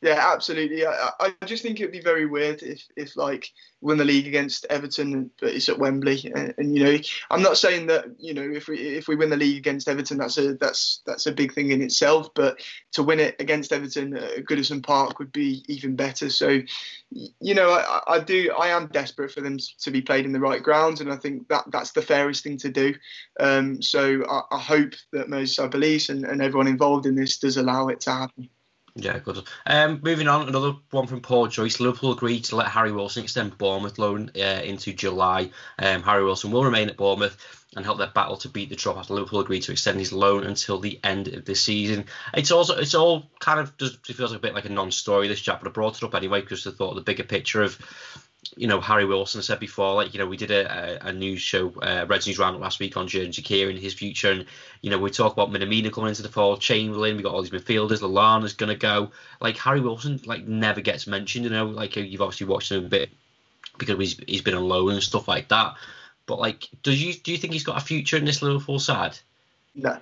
Yeah, 0.00 0.30
absolutely. 0.32 0.86
I, 0.86 1.10
I 1.18 1.34
just 1.44 1.64
think 1.64 1.80
it 1.80 1.84
would 1.84 1.92
be 1.92 2.00
very 2.00 2.24
weird 2.24 2.62
if, 2.62 2.84
if 2.96 3.16
like 3.16 3.50
win 3.80 3.98
the 3.98 4.04
league 4.04 4.28
against 4.28 4.64
Everton, 4.70 5.28
but 5.40 5.50
it's 5.52 5.68
at 5.68 5.78
Wembley. 5.78 6.30
And, 6.36 6.54
and, 6.56 6.76
you 6.76 6.84
know, 6.84 6.98
I'm 7.32 7.42
not 7.42 7.58
saying 7.58 7.88
that 7.88 8.04
you 8.16 8.32
know 8.32 8.42
if 8.42 8.68
we 8.68 8.78
if 8.78 9.08
we 9.08 9.16
win 9.16 9.30
the 9.30 9.36
league 9.36 9.56
against 9.56 9.88
Everton, 9.88 10.18
that's 10.18 10.38
a 10.38 10.54
that's 10.54 11.02
that's 11.04 11.26
a 11.26 11.32
big 11.32 11.52
thing 11.52 11.72
in 11.72 11.82
itself. 11.82 12.32
But 12.32 12.60
to 12.92 13.02
win 13.02 13.18
it 13.18 13.40
against 13.40 13.72
Everton 13.72 14.16
at 14.16 14.44
Goodison 14.44 14.84
Park 14.84 15.18
would 15.18 15.32
be 15.32 15.64
even 15.66 15.96
better. 15.96 16.30
So, 16.30 16.60
you 17.10 17.54
know, 17.54 17.72
I, 17.72 18.00
I 18.06 18.20
do 18.20 18.52
I 18.56 18.68
am 18.68 18.86
desperate 18.86 19.32
for 19.32 19.40
them 19.40 19.58
to 19.80 19.90
be 19.90 20.00
played 20.00 20.26
in 20.26 20.32
the 20.32 20.38
right 20.38 20.62
grounds, 20.62 21.00
and 21.00 21.12
I 21.12 21.16
think 21.16 21.48
that 21.48 21.64
that's 21.72 21.90
the 21.90 22.02
fairest 22.02 22.44
thing 22.44 22.58
to 22.58 22.68
do. 22.68 22.94
Um, 23.40 23.82
so 23.82 24.24
I, 24.30 24.42
I 24.54 24.60
hope 24.60 24.92
that 25.12 25.26
Merseyside 25.26 25.72
Police 25.72 26.08
and, 26.08 26.24
and 26.24 26.40
everyone 26.40 26.68
involved 26.68 27.06
in 27.06 27.16
this 27.16 27.38
does 27.38 27.56
allow 27.56 27.88
it 27.88 27.98
to 28.02 28.12
happen. 28.12 28.48
Yeah, 29.00 29.20
good. 29.20 29.44
Um, 29.64 30.00
moving 30.02 30.26
on, 30.26 30.48
another 30.48 30.74
one 30.90 31.06
from 31.06 31.20
Paul 31.20 31.46
Joyce. 31.46 31.78
Liverpool 31.78 32.10
agreed 32.10 32.44
to 32.44 32.56
let 32.56 32.66
Harry 32.66 32.90
Wilson 32.90 33.22
extend 33.22 33.56
Bournemouth 33.56 33.96
loan 33.96 34.32
uh, 34.34 34.60
into 34.64 34.92
July. 34.92 35.50
Um, 35.78 36.02
Harry 36.02 36.24
Wilson 36.24 36.50
will 36.50 36.64
remain 36.64 36.88
at 36.88 36.96
Bournemouth 36.96 37.36
and 37.76 37.84
help 37.84 37.98
their 37.98 38.08
battle 38.08 38.36
to 38.38 38.48
beat 38.48 38.70
the 38.70 38.74
drop 38.74 38.96
after 38.96 39.14
Liverpool 39.14 39.38
agreed 39.38 39.62
to 39.62 39.72
extend 39.72 40.00
his 40.00 40.12
loan 40.12 40.42
until 40.42 40.80
the 40.80 40.98
end 41.04 41.28
of 41.28 41.44
the 41.44 41.54
season. 41.54 42.06
It's 42.34 42.50
also 42.50 42.76
it's 42.76 42.96
all 42.96 43.30
kind 43.38 43.60
of 43.60 43.76
just 43.76 43.98
it 44.10 44.16
feels 44.16 44.32
a 44.32 44.38
bit 44.40 44.54
like 44.54 44.64
a 44.64 44.70
non-story 44.70 45.28
this 45.28 45.40
chap, 45.40 45.60
but 45.60 45.68
I 45.68 45.72
brought 45.72 45.96
it 45.96 46.02
up 46.02 46.16
anyway 46.16 46.40
because 46.40 46.66
I 46.66 46.72
thought 46.72 46.96
the 46.96 47.00
bigger 47.00 47.22
picture 47.22 47.62
of 47.62 47.78
you 48.56 48.66
know, 48.66 48.80
Harry 48.80 49.04
Wilson 49.04 49.42
said 49.42 49.60
before, 49.60 49.94
like, 49.94 50.14
you 50.14 50.18
know, 50.18 50.26
we 50.26 50.36
did 50.36 50.50
a, 50.50 51.06
a, 51.06 51.12
news 51.12 51.40
show, 51.40 51.72
uh, 51.82 52.06
Reds 52.08 52.26
News 52.26 52.38
Roundup 52.38 52.60
last 52.60 52.80
week 52.80 52.96
on 52.96 53.06
Xherdan 53.06 53.28
Shaqiri 53.28 53.70
and 53.70 53.78
his 53.78 53.94
future. 53.94 54.30
And, 54.30 54.46
you 54.80 54.90
know, 54.90 54.98
we 54.98 55.10
talk 55.10 55.32
about 55.32 55.50
Minamino 55.50 55.92
coming 55.92 56.08
into 56.08 56.22
the 56.22 56.28
fold, 56.28 56.60
Chamberlain, 56.60 57.16
we 57.16 57.22
got 57.22 57.34
all 57.34 57.42
these 57.42 57.50
midfielders, 57.50 58.00
Lallana's 58.00 58.54
going 58.54 58.70
to 58.70 58.76
go. 58.76 59.10
Like, 59.40 59.56
Harry 59.58 59.80
Wilson, 59.80 60.20
like, 60.24 60.46
never 60.46 60.80
gets 60.80 61.06
mentioned, 61.06 61.44
you 61.44 61.50
know, 61.50 61.66
like, 61.66 61.96
you've 61.96 62.22
obviously 62.22 62.46
watched 62.46 62.72
him 62.72 62.84
a 62.84 62.88
bit 62.88 63.10
because 63.76 63.98
he's, 63.98 64.20
he's 64.26 64.42
been 64.42 64.54
on 64.54 64.68
loan 64.68 64.92
and 64.92 65.02
stuff 65.02 65.28
like 65.28 65.48
that. 65.48 65.74
But, 66.26 66.38
like, 66.38 66.68
does 66.82 67.02
you 67.02 67.14
do 67.14 67.32
you 67.32 67.38
think 67.38 67.52
he's 67.52 67.64
got 67.64 67.80
a 67.80 67.84
future 67.84 68.16
in 68.16 68.24
this 68.24 68.42
Liverpool 68.42 68.78
side? 68.78 69.18
No. 69.74 69.98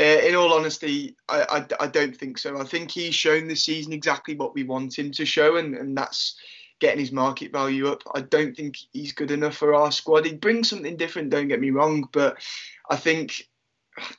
Uh, 0.00 0.04
in 0.04 0.36
all 0.36 0.52
honesty, 0.52 1.16
I, 1.28 1.66
I, 1.80 1.84
I 1.84 1.86
don't 1.88 2.16
think 2.16 2.38
so. 2.38 2.60
I 2.60 2.64
think 2.64 2.90
he's 2.90 3.14
shown 3.14 3.48
this 3.48 3.64
season 3.64 3.92
exactly 3.92 4.36
what 4.36 4.54
we 4.54 4.62
want 4.62 4.96
him 4.96 5.10
to 5.12 5.26
show, 5.26 5.56
and, 5.56 5.74
and 5.74 5.96
that's 5.96 6.36
getting 6.80 7.00
his 7.00 7.12
market 7.12 7.52
value 7.52 7.88
up. 7.88 8.02
I 8.14 8.20
don't 8.20 8.56
think 8.56 8.76
he's 8.92 9.12
good 9.12 9.30
enough 9.30 9.56
for 9.56 9.74
our 9.74 9.92
squad. 9.92 10.26
He 10.26 10.34
brings 10.34 10.68
something 10.68 10.96
different, 10.96 11.30
don't 11.30 11.48
get 11.48 11.60
me 11.60 11.70
wrong, 11.70 12.08
but 12.12 12.38
I 12.88 12.96
think 12.96 13.48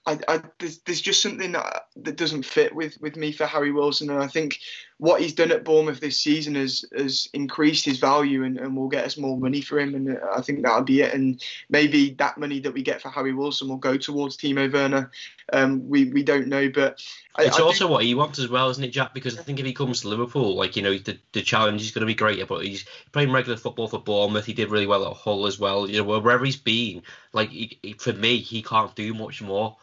I, 0.06 0.20
I, 0.28 0.42
there's, 0.60 0.80
there's, 0.80 1.02
just 1.02 1.22
something 1.22 1.52
that, 1.54 1.88
that, 1.98 2.18
doesn't 2.18 2.46
fit 2.46 2.74
with, 2.74 3.00
with 3.02 3.16
me 3.16 3.32
for 3.32 3.46
Harry 3.46 3.72
Wilson, 3.72 4.10
and 4.10 4.22
I 4.22 4.28
think 4.28 4.60
what 4.98 5.22
he's 5.22 5.34
done 5.34 5.52
at 5.52 5.64
Bournemouth 5.64 6.00
this 6.00 6.18
season 6.18 6.56
has 6.56 6.84
has 6.96 7.30
increased 7.34 7.86
his 7.86 8.00
value 8.00 8.44
and, 8.44 8.58
and 8.60 8.76
will 8.76 8.90
get 8.90 9.06
us 9.06 9.18
more 9.18 9.38
money 9.38 9.62
for 9.62 9.80
him, 9.80 9.96
and 9.96 10.18
uh, 10.18 10.20
I 10.36 10.42
think 10.42 10.64
that'll 10.64 10.84
be 10.84 11.02
it. 11.02 11.14
And 11.14 11.42
maybe 11.70 12.12
that 12.16 12.38
money 12.38 12.60
that 12.60 12.74
we 12.74 12.82
get 12.82 13.02
for 13.02 13.10
Harry 13.10 13.34
Wilson 13.34 13.70
will 13.70 13.78
go 13.78 13.98
towards 13.98 14.38
Timo 14.38 14.72
Werner. 14.72 15.12
Um, 15.52 15.90
we 15.90 16.06
we 16.06 16.24
don't 16.24 16.48
know, 16.48 16.70
but 16.70 17.04
I, 17.36 17.44
it's 17.46 17.60
I 17.60 17.64
also 17.64 17.86
think... 17.86 17.92
what 17.92 18.04
he 18.04 18.16
wants 18.16 18.40
as 18.40 18.50
well, 18.50 18.70
isn't 18.70 18.84
it, 18.84 18.92
Jack? 18.92 19.14
Because 19.14 19.38
I 19.38 19.44
think 19.44 19.60
if 19.60 19.66
he 19.66 19.74
comes 19.74 20.02
to 20.02 20.10
Liverpool, 20.10 20.56
like 20.56 20.76
you 20.76 20.82
know, 20.82 20.98
the, 20.98 21.18
the 21.32 21.42
challenge 21.42 21.82
is 21.82 21.92
going 21.92 22.02
to 22.02 22.06
be 22.06 22.16
greater. 22.16 22.46
But 22.46 22.66
he's 22.66 22.86
playing 23.12 23.32
regular 23.32 23.58
football 23.58 23.88
for 23.88 24.00
Bournemouth. 24.00 24.46
He 24.46 24.54
did 24.54 24.70
really 24.70 24.88
well 24.88 25.10
at 25.10 25.18
Hull 25.18 25.48
as 25.48 25.60
well. 25.60 25.90
You 25.90 26.04
know, 26.04 26.20
wherever 26.20 26.46
he's 26.46 26.58
been, 26.58 27.04
like 27.34 27.50
he, 27.50 27.96
for 28.00 28.14
me, 28.14 28.38
he 28.38 28.62
can't 28.62 28.96
do 28.96 29.14
much 29.14 29.42
more 29.42 29.78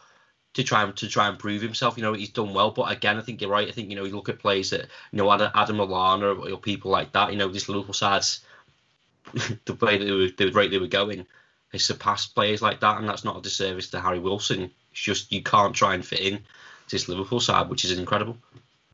to 0.57 0.63
try 0.63 0.83
and 0.83 0.95
to 0.97 1.07
try 1.07 1.27
and 1.27 1.37
prove 1.37 1.61
himself. 1.61 1.97
You 1.97 2.03
know, 2.03 2.13
he's 2.13 2.29
done 2.29 2.53
well, 2.53 2.71
but 2.71 2.91
again, 2.91 3.17
I 3.17 3.21
think 3.21 3.41
you're 3.41 3.49
right. 3.49 3.67
I 3.67 3.71
think 3.71 3.89
you 3.89 3.95
know, 3.95 4.05
you 4.05 4.15
look 4.15 4.29
at 4.29 4.39
players 4.39 4.71
that 4.71 4.87
you 5.11 5.17
know 5.17 5.31
Adam, 5.31 5.51
Adam 5.53 5.77
Lallana 5.77 6.35
or, 6.35 6.53
or 6.53 6.57
people 6.57 6.91
like 6.91 7.11
that. 7.13 7.31
You 7.31 7.37
know, 7.37 7.47
this 7.47 7.69
Liverpool 7.69 7.93
sides, 7.93 8.41
the 9.33 9.73
way 9.79 9.97
they 9.97 10.11
were, 10.11 10.29
the 10.35 10.51
rate 10.51 10.71
they 10.71 10.79
were 10.79 10.87
going, 10.87 11.27
they 11.71 11.77
surpassed 11.77 12.33
players 12.33 12.61
like 12.61 12.79
that, 12.79 12.99
and 12.99 13.07
that's 13.07 13.23
not 13.23 13.37
a 13.37 13.41
disservice 13.41 13.91
to 13.91 13.99
Harry 13.99 14.19
Wilson. 14.19 14.71
Just 15.03 15.31
you 15.31 15.41
can't 15.41 15.75
try 15.75 15.93
and 15.93 16.05
fit 16.05 16.19
in 16.19 16.43
this 16.89 17.07
Liverpool 17.07 17.39
side, 17.39 17.69
which 17.69 17.85
is 17.85 17.97
incredible 17.97 18.37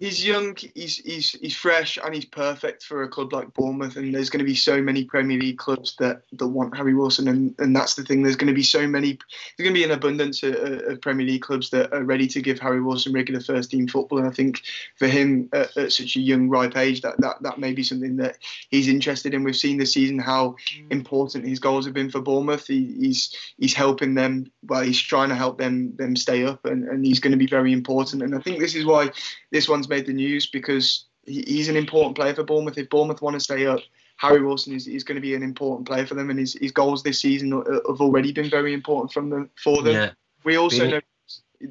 he's 0.03 0.25
young, 0.25 0.57
he's 0.75 0.97
he's 0.97 1.31
he's 1.31 1.55
fresh, 1.55 1.97
and 2.03 2.13
he's 2.13 2.25
perfect 2.25 2.83
for 2.83 3.03
a 3.03 3.07
club 3.07 3.31
like 3.31 3.53
Bournemouth. 3.53 3.95
And 3.95 4.13
there's 4.13 4.29
going 4.29 4.39
to 4.39 4.45
be 4.45 4.55
so 4.55 4.81
many 4.81 5.05
Premier 5.05 5.39
League 5.39 5.57
clubs 5.57 5.95
that 5.99 6.23
that 6.33 6.47
want 6.47 6.75
Harry 6.75 6.93
Wilson, 6.93 7.29
and, 7.29 7.55
and 7.57 7.73
that's 7.73 7.95
the 7.95 8.03
thing. 8.03 8.21
There's 8.21 8.35
going 8.35 8.49
to 8.49 8.53
be 8.53 8.63
so 8.63 8.85
many. 8.85 9.17
There's 9.57 9.69
going 9.69 9.73
to 9.73 9.79
be 9.79 9.85
an 9.85 9.91
abundance 9.91 10.43
of, 10.43 10.55
of 10.55 11.01
Premier 11.01 11.25
League 11.25 11.41
clubs 11.41 11.69
that 11.69 11.93
are 11.93 12.03
ready 12.03 12.27
to 12.27 12.41
give 12.41 12.59
Harry 12.59 12.81
Wilson 12.81 13.13
regular 13.13 13.39
first 13.39 13.71
team 13.71 13.87
football. 13.87 14.19
And 14.19 14.27
I 14.27 14.31
think 14.31 14.61
for 14.97 15.07
him 15.07 15.49
at, 15.53 15.75
at 15.77 15.93
such 15.93 16.17
a 16.17 16.19
young, 16.19 16.49
ripe 16.49 16.75
age, 16.75 17.01
that, 17.01 17.19
that 17.21 17.41
that 17.41 17.59
may 17.59 17.71
be 17.71 17.83
something 17.83 18.17
that 18.17 18.37
he's 18.69 18.89
interested 18.89 19.33
in. 19.33 19.43
We've 19.43 19.55
seen 19.55 19.77
this 19.77 19.93
season 19.93 20.19
how 20.19 20.57
important 20.89 21.47
his 21.47 21.59
goals 21.59 21.85
have 21.85 21.93
been 21.93 22.11
for 22.11 22.19
Bournemouth. 22.19 22.67
He, 22.67 22.93
he's 22.99 23.33
he's 23.57 23.73
helping 23.73 24.15
them. 24.15 24.51
Well, 24.67 24.81
he's 24.81 25.01
trying 25.01 25.29
to 25.29 25.35
help 25.35 25.57
them 25.59 25.95
them 25.95 26.17
stay 26.17 26.43
up, 26.43 26.65
and, 26.65 26.83
and 26.89 27.05
he's 27.05 27.21
going 27.21 27.31
to 27.31 27.37
be 27.37 27.47
very 27.47 27.71
important. 27.71 28.21
And 28.21 28.35
I 28.35 28.39
think 28.39 28.59
this 28.59 28.75
is 28.75 28.85
why 28.85 29.11
this 29.51 29.69
one's 29.69 29.87
made 29.93 30.05
the 30.05 30.13
news 30.13 30.47
because 30.47 31.05
he, 31.25 31.43
he's 31.45 31.69
an 31.69 31.75
important 31.75 32.15
player 32.15 32.33
for 32.33 32.43
Bournemouth. 32.43 32.77
If 32.77 32.89
Bournemouth 32.89 33.21
want 33.21 33.35
to 33.35 33.39
stay 33.39 33.65
up, 33.65 33.79
Harry 34.17 34.43
Wilson 34.43 34.73
is, 34.73 34.87
is 34.87 35.03
going 35.03 35.15
to 35.15 35.21
be 35.21 35.35
an 35.35 35.43
important 35.43 35.87
player 35.87 36.05
for 36.05 36.15
them, 36.15 36.29
and 36.29 36.39
his, 36.39 36.53
his 36.53 36.71
goals 36.71 37.03
this 37.03 37.19
season 37.19 37.51
have 37.51 38.01
already 38.01 38.31
been 38.31 38.49
very 38.49 38.73
important 38.73 39.11
from 39.11 39.29
them 39.29 39.49
for 39.61 39.81
them. 39.83 39.93
Yeah. 39.93 40.11
We 40.43 40.57
also 40.57 40.89
know 40.89 41.01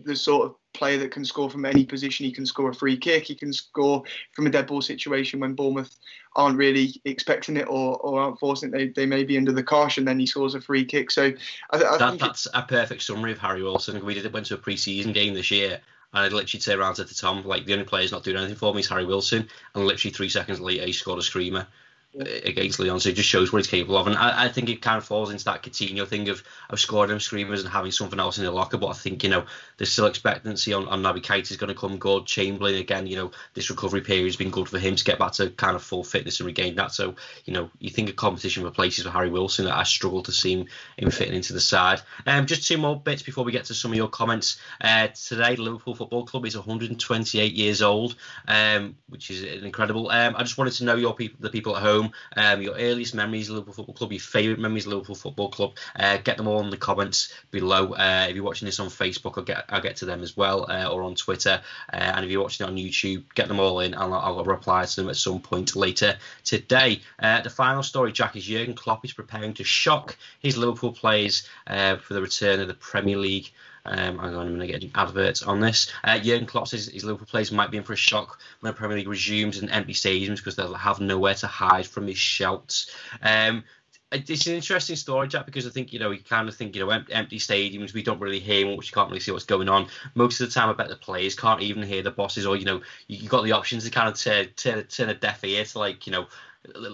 the 0.04 0.16
sort 0.16 0.46
of 0.46 0.56
player 0.72 0.98
that 0.98 1.10
can 1.10 1.24
score 1.24 1.50
from 1.50 1.66
any 1.66 1.84
position. 1.84 2.24
He 2.24 2.32
can 2.32 2.46
score 2.46 2.70
a 2.70 2.74
free 2.74 2.96
kick. 2.96 3.24
He 3.24 3.34
can 3.34 3.52
score 3.52 4.02
from 4.32 4.46
a 4.46 4.50
dead 4.50 4.66
ball 4.66 4.80
situation 4.80 5.40
when 5.40 5.54
Bournemouth 5.54 5.94
aren't 6.34 6.56
really 6.56 7.00
expecting 7.04 7.58
it 7.58 7.66
or, 7.68 7.98
or 7.98 8.20
aren't 8.20 8.38
forcing 8.38 8.70
it. 8.70 8.72
They, 8.72 8.88
they 8.88 9.06
may 9.06 9.24
be 9.24 9.36
under 9.36 9.52
the 9.52 9.92
and 9.98 10.08
then 10.08 10.18
he 10.18 10.24
scores 10.24 10.54
a 10.54 10.60
free 10.62 10.84
kick. 10.84 11.10
So 11.10 11.32
I, 11.70 11.76
I 11.76 11.98
that, 11.98 12.18
that's 12.18 12.46
a 12.54 12.62
perfect 12.62 13.02
summary 13.02 13.32
of 13.32 13.38
Harry 13.38 13.62
Wilson. 13.62 14.02
We 14.04 14.14
did 14.14 14.24
it 14.24 14.32
went 14.32 14.46
to 14.46 14.54
a 14.54 14.58
pre-season 14.58 15.12
game 15.12 15.34
this 15.34 15.50
year 15.50 15.80
and 16.12 16.24
I'd 16.24 16.32
literally 16.32 16.60
turned 16.60 16.80
around 16.80 16.94
to 16.96 17.04
Tom 17.04 17.44
like 17.44 17.64
the 17.64 17.72
only 17.72 17.84
player's 17.84 18.12
not 18.12 18.24
doing 18.24 18.36
anything 18.36 18.56
for 18.56 18.74
me 18.74 18.80
is 18.80 18.88
Harry 18.88 19.04
Wilson, 19.04 19.48
and 19.74 19.86
literally 19.86 20.12
three 20.12 20.28
seconds 20.28 20.60
later 20.60 20.84
he 20.84 20.92
scored 20.92 21.18
a 21.18 21.22
screamer 21.22 21.66
against 22.14 22.78
Lyon, 22.78 23.00
So 23.00 23.08
it 23.08 23.16
just 23.16 23.28
shows 23.28 23.52
what 23.52 23.60
he's 23.60 23.66
capable 23.66 23.96
of. 23.96 24.06
And 24.06 24.16
I, 24.16 24.44
I, 24.44 24.48
think 24.48 24.68
it 24.68 24.82
kind 24.82 24.98
of 24.98 25.04
falls 25.04 25.30
into 25.30 25.44
that 25.46 25.62
Coutinho 25.62 26.06
thing 26.06 26.28
of, 26.28 26.42
of 26.68 26.78
scoring 26.78 27.08
them 27.08 27.20
screamers 27.20 27.62
and 27.62 27.72
having 27.72 27.90
something 27.90 28.20
else 28.20 28.36
in 28.36 28.44
the 28.44 28.50
locker. 28.50 28.76
But 28.76 28.88
I 28.88 28.92
think, 28.92 29.24
you 29.24 29.30
know, 29.30 29.46
there's 29.78 29.90
still 29.90 30.06
expectancy 30.06 30.74
on, 30.74 30.86
on 30.88 31.02
Naby 31.02 31.22
Keita 31.22 31.50
is 31.50 31.56
going 31.56 31.72
to 31.72 31.80
come 31.80 31.96
good. 31.96 32.26
Chamberlain, 32.26 32.74
again, 32.74 33.06
you 33.06 33.16
know, 33.16 33.30
this 33.54 33.70
recovery 33.70 34.02
period 34.02 34.26
has 34.26 34.36
been 34.36 34.50
good 34.50 34.68
for 34.68 34.78
him 34.78 34.94
to 34.94 35.04
get 35.04 35.18
back 35.18 35.32
to 35.32 35.48
kind 35.50 35.74
of 35.74 35.82
full 35.82 36.04
fitness 36.04 36.38
and 36.40 36.46
regain 36.46 36.74
that. 36.74 36.92
So, 36.92 37.14
you 37.46 37.54
know, 37.54 37.70
you 37.78 37.88
think 37.88 38.10
of 38.10 38.16
competition 38.16 38.62
for 38.62 38.70
places 38.70 39.06
with 39.06 39.14
Harry 39.14 39.30
Wilson 39.30 39.64
that 39.64 39.76
I 39.76 39.84
struggle 39.84 40.22
to 40.24 40.32
see 40.32 40.52
him, 40.52 40.66
him 40.98 41.10
fitting 41.10 41.34
into 41.34 41.54
the 41.54 41.60
side. 41.60 42.02
Um, 42.26 42.44
just 42.44 42.68
two 42.68 42.76
more 42.76 43.00
bits 43.00 43.22
before 43.22 43.44
we 43.44 43.52
get 43.52 43.64
to 43.66 43.74
some 43.74 43.90
of 43.90 43.96
your 43.96 44.08
comments. 44.08 44.60
Uh, 44.82 45.08
today, 45.08 45.54
the 45.54 45.62
Liverpool 45.62 45.94
Football 45.94 46.26
Club 46.26 46.44
is 46.44 46.56
128 46.56 47.54
years 47.54 47.80
old, 47.80 48.16
um, 48.48 48.96
which 49.08 49.30
is 49.30 49.62
incredible. 49.62 50.10
Um, 50.10 50.34
I 50.36 50.42
just 50.42 50.58
wanted 50.58 50.74
to 50.74 50.84
know 50.84 50.96
your 50.96 51.14
people, 51.14 51.38
the 51.40 51.48
people 51.48 51.74
at 51.74 51.82
home 51.82 52.01
home, 52.02 52.12
um, 52.36 52.62
your 52.62 52.74
earliest 52.74 53.14
memories 53.14 53.48
of 53.48 53.56
Liverpool 53.56 53.74
Football 53.74 53.94
Club, 53.94 54.12
your 54.12 54.20
favourite 54.20 54.60
memories 54.60 54.86
of 54.86 54.92
Liverpool 54.92 55.14
Football 55.14 55.50
Club. 55.50 55.72
Uh, 55.96 56.18
get 56.18 56.36
them 56.36 56.48
all 56.48 56.60
in 56.60 56.70
the 56.70 56.76
comments 56.76 57.32
below. 57.50 57.92
Uh, 57.92 58.26
if 58.28 58.34
you're 58.34 58.44
watching 58.44 58.66
this 58.66 58.80
on 58.80 58.88
Facebook, 58.88 59.34
I'll 59.36 59.44
get 59.44 59.64
I'll 59.68 59.80
get 59.80 59.96
to 59.96 60.04
them 60.04 60.22
as 60.22 60.36
well, 60.36 60.70
uh, 60.70 60.88
or 60.88 61.02
on 61.02 61.14
Twitter. 61.14 61.60
Uh, 61.92 61.96
and 61.96 62.24
if 62.24 62.30
you're 62.30 62.42
watching 62.42 62.66
it 62.66 62.70
on 62.70 62.76
YouTube, 62.76 63.24
get 63.34 63.48
them 63.48 63.60
all 63.60 63.80
in, 63.80 63.94
and 63.94 64.14
I'll, 64.14 64.38
I'll 64.38 64.44
reply 64.44 64.84
to 64.84 64.96
them 64.96 65.08
at 65.08 65.16
some 65.16 65.40
point 65.40 65.76
later 65.76 66.16
today. 66.44 67.00
Uh, 67.18 67.40
the 67.40 67.50
final 67.50 67.82
story, 67.82 68.12
Jack, 68.12 68.36
is 68.36 68.44
Jurgen 68.44 68.74
Klopp 68.74 69.04
is 69.04 69.12
preparing 69.12 69.54
to 69.54 69.64
shock 69.64 70.16
his 70.40 70.56
Liverpool 70.56 70.92
players 70.92 71.48
uh, 71.66 71.96
for 71.96 72.14
the 72.14 72.22
return 72.22 72.60
of 72.60 72.68
the 72.68 72.74
Premier 72.74 73.16
League. 73.16 73.50
Um, 73.84 74.18
hang 74.18 74.34
on, 74.34 74.46
I'm 74.46 74.56
going 74.56 74.60
to 74.60 74.78
get 74.78 74.90
adverts 74.94 75.42
on 75.42 75.60
this. 75.60 75.90
Uh, 76.04 76.18
Jurgen 76.18 76.46
Klopp 76.46 76.68
says 76.68 76.86
his 76.86 77.04
Liverpool 77.04 77.26
players 77.26 77.50
might 77.50 77.70
be 77.70 77.78
in 77.78 77.82
for 77.82 77.94
a 77.94 77.96
shock 77.96 78.38
when 78.60 78.70
the 78.70 78.76
Premier 78.76 78.96
League 78.96 79.08
resumes 79.08 79.60
in 79.60 79.70
empty 79.70 79.92
stadiums 79.92 80.36
because 80.36 80.54
they'll 80.54 80.74
have 80.74 81.00
nowhere 81.00 81.34
to 81.34 81.46
hide 81.48 81.86
from 81.86 82.06
his 82.06 82.18
shouts. 82.18 82.94
Um, 83.22 83.64
it's 84.12 84.46
an 84.46 84.54
interesting 84.54 84.96
story, 84.96 85.28
Jack, 85.28 85.46
because 85.46 85.66
I 85.66 85.70
think 85.70 85.92
you 85.92 85.98
know 85.98 86.10
you 86.10 86.20
kind 86.20 86.48
of 86.48 86.54
think 86.54 86.76
you 86.76 86.84
know 86.84 86.90
empty 87.10 87.38
stadiums, 87.38 87.94
we 87.94 88.02
don't 88.02 88.20
really 88.20 88.40
hear 88.40 88.66
much, 88.66 88.88
you 88.88 88.92
can't 88.92 89.08
really 89.08 89.20
see 89.20 89.32
what's 89.32 89.44
going 89.44 89.68
on. 89.68 89.88
Most 90.14 90.40
of 90.40 90.48
the 90.48 90.54
time, 90.54 90.68
I 90.68 90.74
bet 90.74 90.88
the 90.88 90.96
players 90.96 91.34
can't 91.34 91.62
even 91.62 91.82
hear 91.82 92.02
the 92.02 92.10
bosses, 92.10 92.46
or 92.46 92.56
you 92.56 92.64
know 92.64 92.82
you 93.08 93.20
have 93.20 93.28
got 93.28 93.44
the 93.44 93.52
options 93.52 93.84
to 93.84 93.90
kind 93.90 94.08
of 94.08 94.14
turn, 94.14 94.48
turn, 94.56 94.84
turn 94.84 95.08
a 95.08 95.14
deaf 95.14 95.42
ear 95.44 95.64
to 95.64 95.78
like 95.78 96.06
you 96.06 96.12
know 96.12 96.26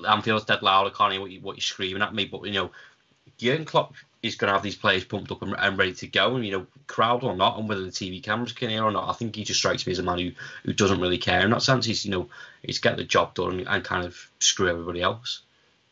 Anfield's 0.08 0.44
dead 0.44 0.62
loud, 0.62 0.86
I 0.86 0.90
can't 0.90 1.12
hear 1.12 1.20
what, 1.20 1.30
you, 1.30 1.40
what 1.40 1.56
you're 1.56 1.62
screaming 1.62 2.02
at 2.02 2.14
me, 2.14 2.24
but 2.24 2.44
you 2.44 2.52
know 2.52 2.70
Jurgen 3.36 3.64
Klopp 3.64 3.94
is 4.22 4.34
going 4.34 4.48
to 4.48 4.52
have 4.52 4.62
these 4.62 4.76
players 4.76 5.04
pumped 5.04 5.30
up 5.30 5.42
and, 5.42 5.54
and, 5.58 5.78
ready 5.78 5.92
to 5.94 6.06
go, 6.06 6.34
and 6.34 6.44
you 6.44 6.52
know, 6.52 6.66
crowd 6.86 7.22
or 7.22 7.36
not, 7.36 7.58
and 7.58 7.68
whether 7.68 7.84
the 7.84 7.90
TV 7.90 8.22
cameras 8.22 8.52
can 8.52 8.70
hear 8.70 8.84
or 8.84 8.90
not. 8.90 9.08
I 9.08 9.12
think 9.12 9.36
he 9.36 9.44
just 9.44 9.60
strikes 9.60 9.86
me 9.86 9.92
as 9.92 9.98
a 9.98 10.02
man 10.02 10.18
who, 10.18 10.32
who 10.64 10.72
doesn't 10.72 11.00
really 11.00 11.18
care 11.18 11.44
in 11.44 11.50
that 11.50 11.62
sense. 11.62 11.86
He's 11.86 12.04
you 12.04 12.10
know, 12.10 12.28
he's 12.62 12.78
get 12.78 12.96
the 12.96 13.04
job 13.04 13.34
done 13.34 13.60
and, 13.60 13.68
and 13.68 13.84
kind 13.84 14.04
of 14.04 14.30
screw 14.40 14.68
everybody 14.68 15.02
else. 15.02 15.42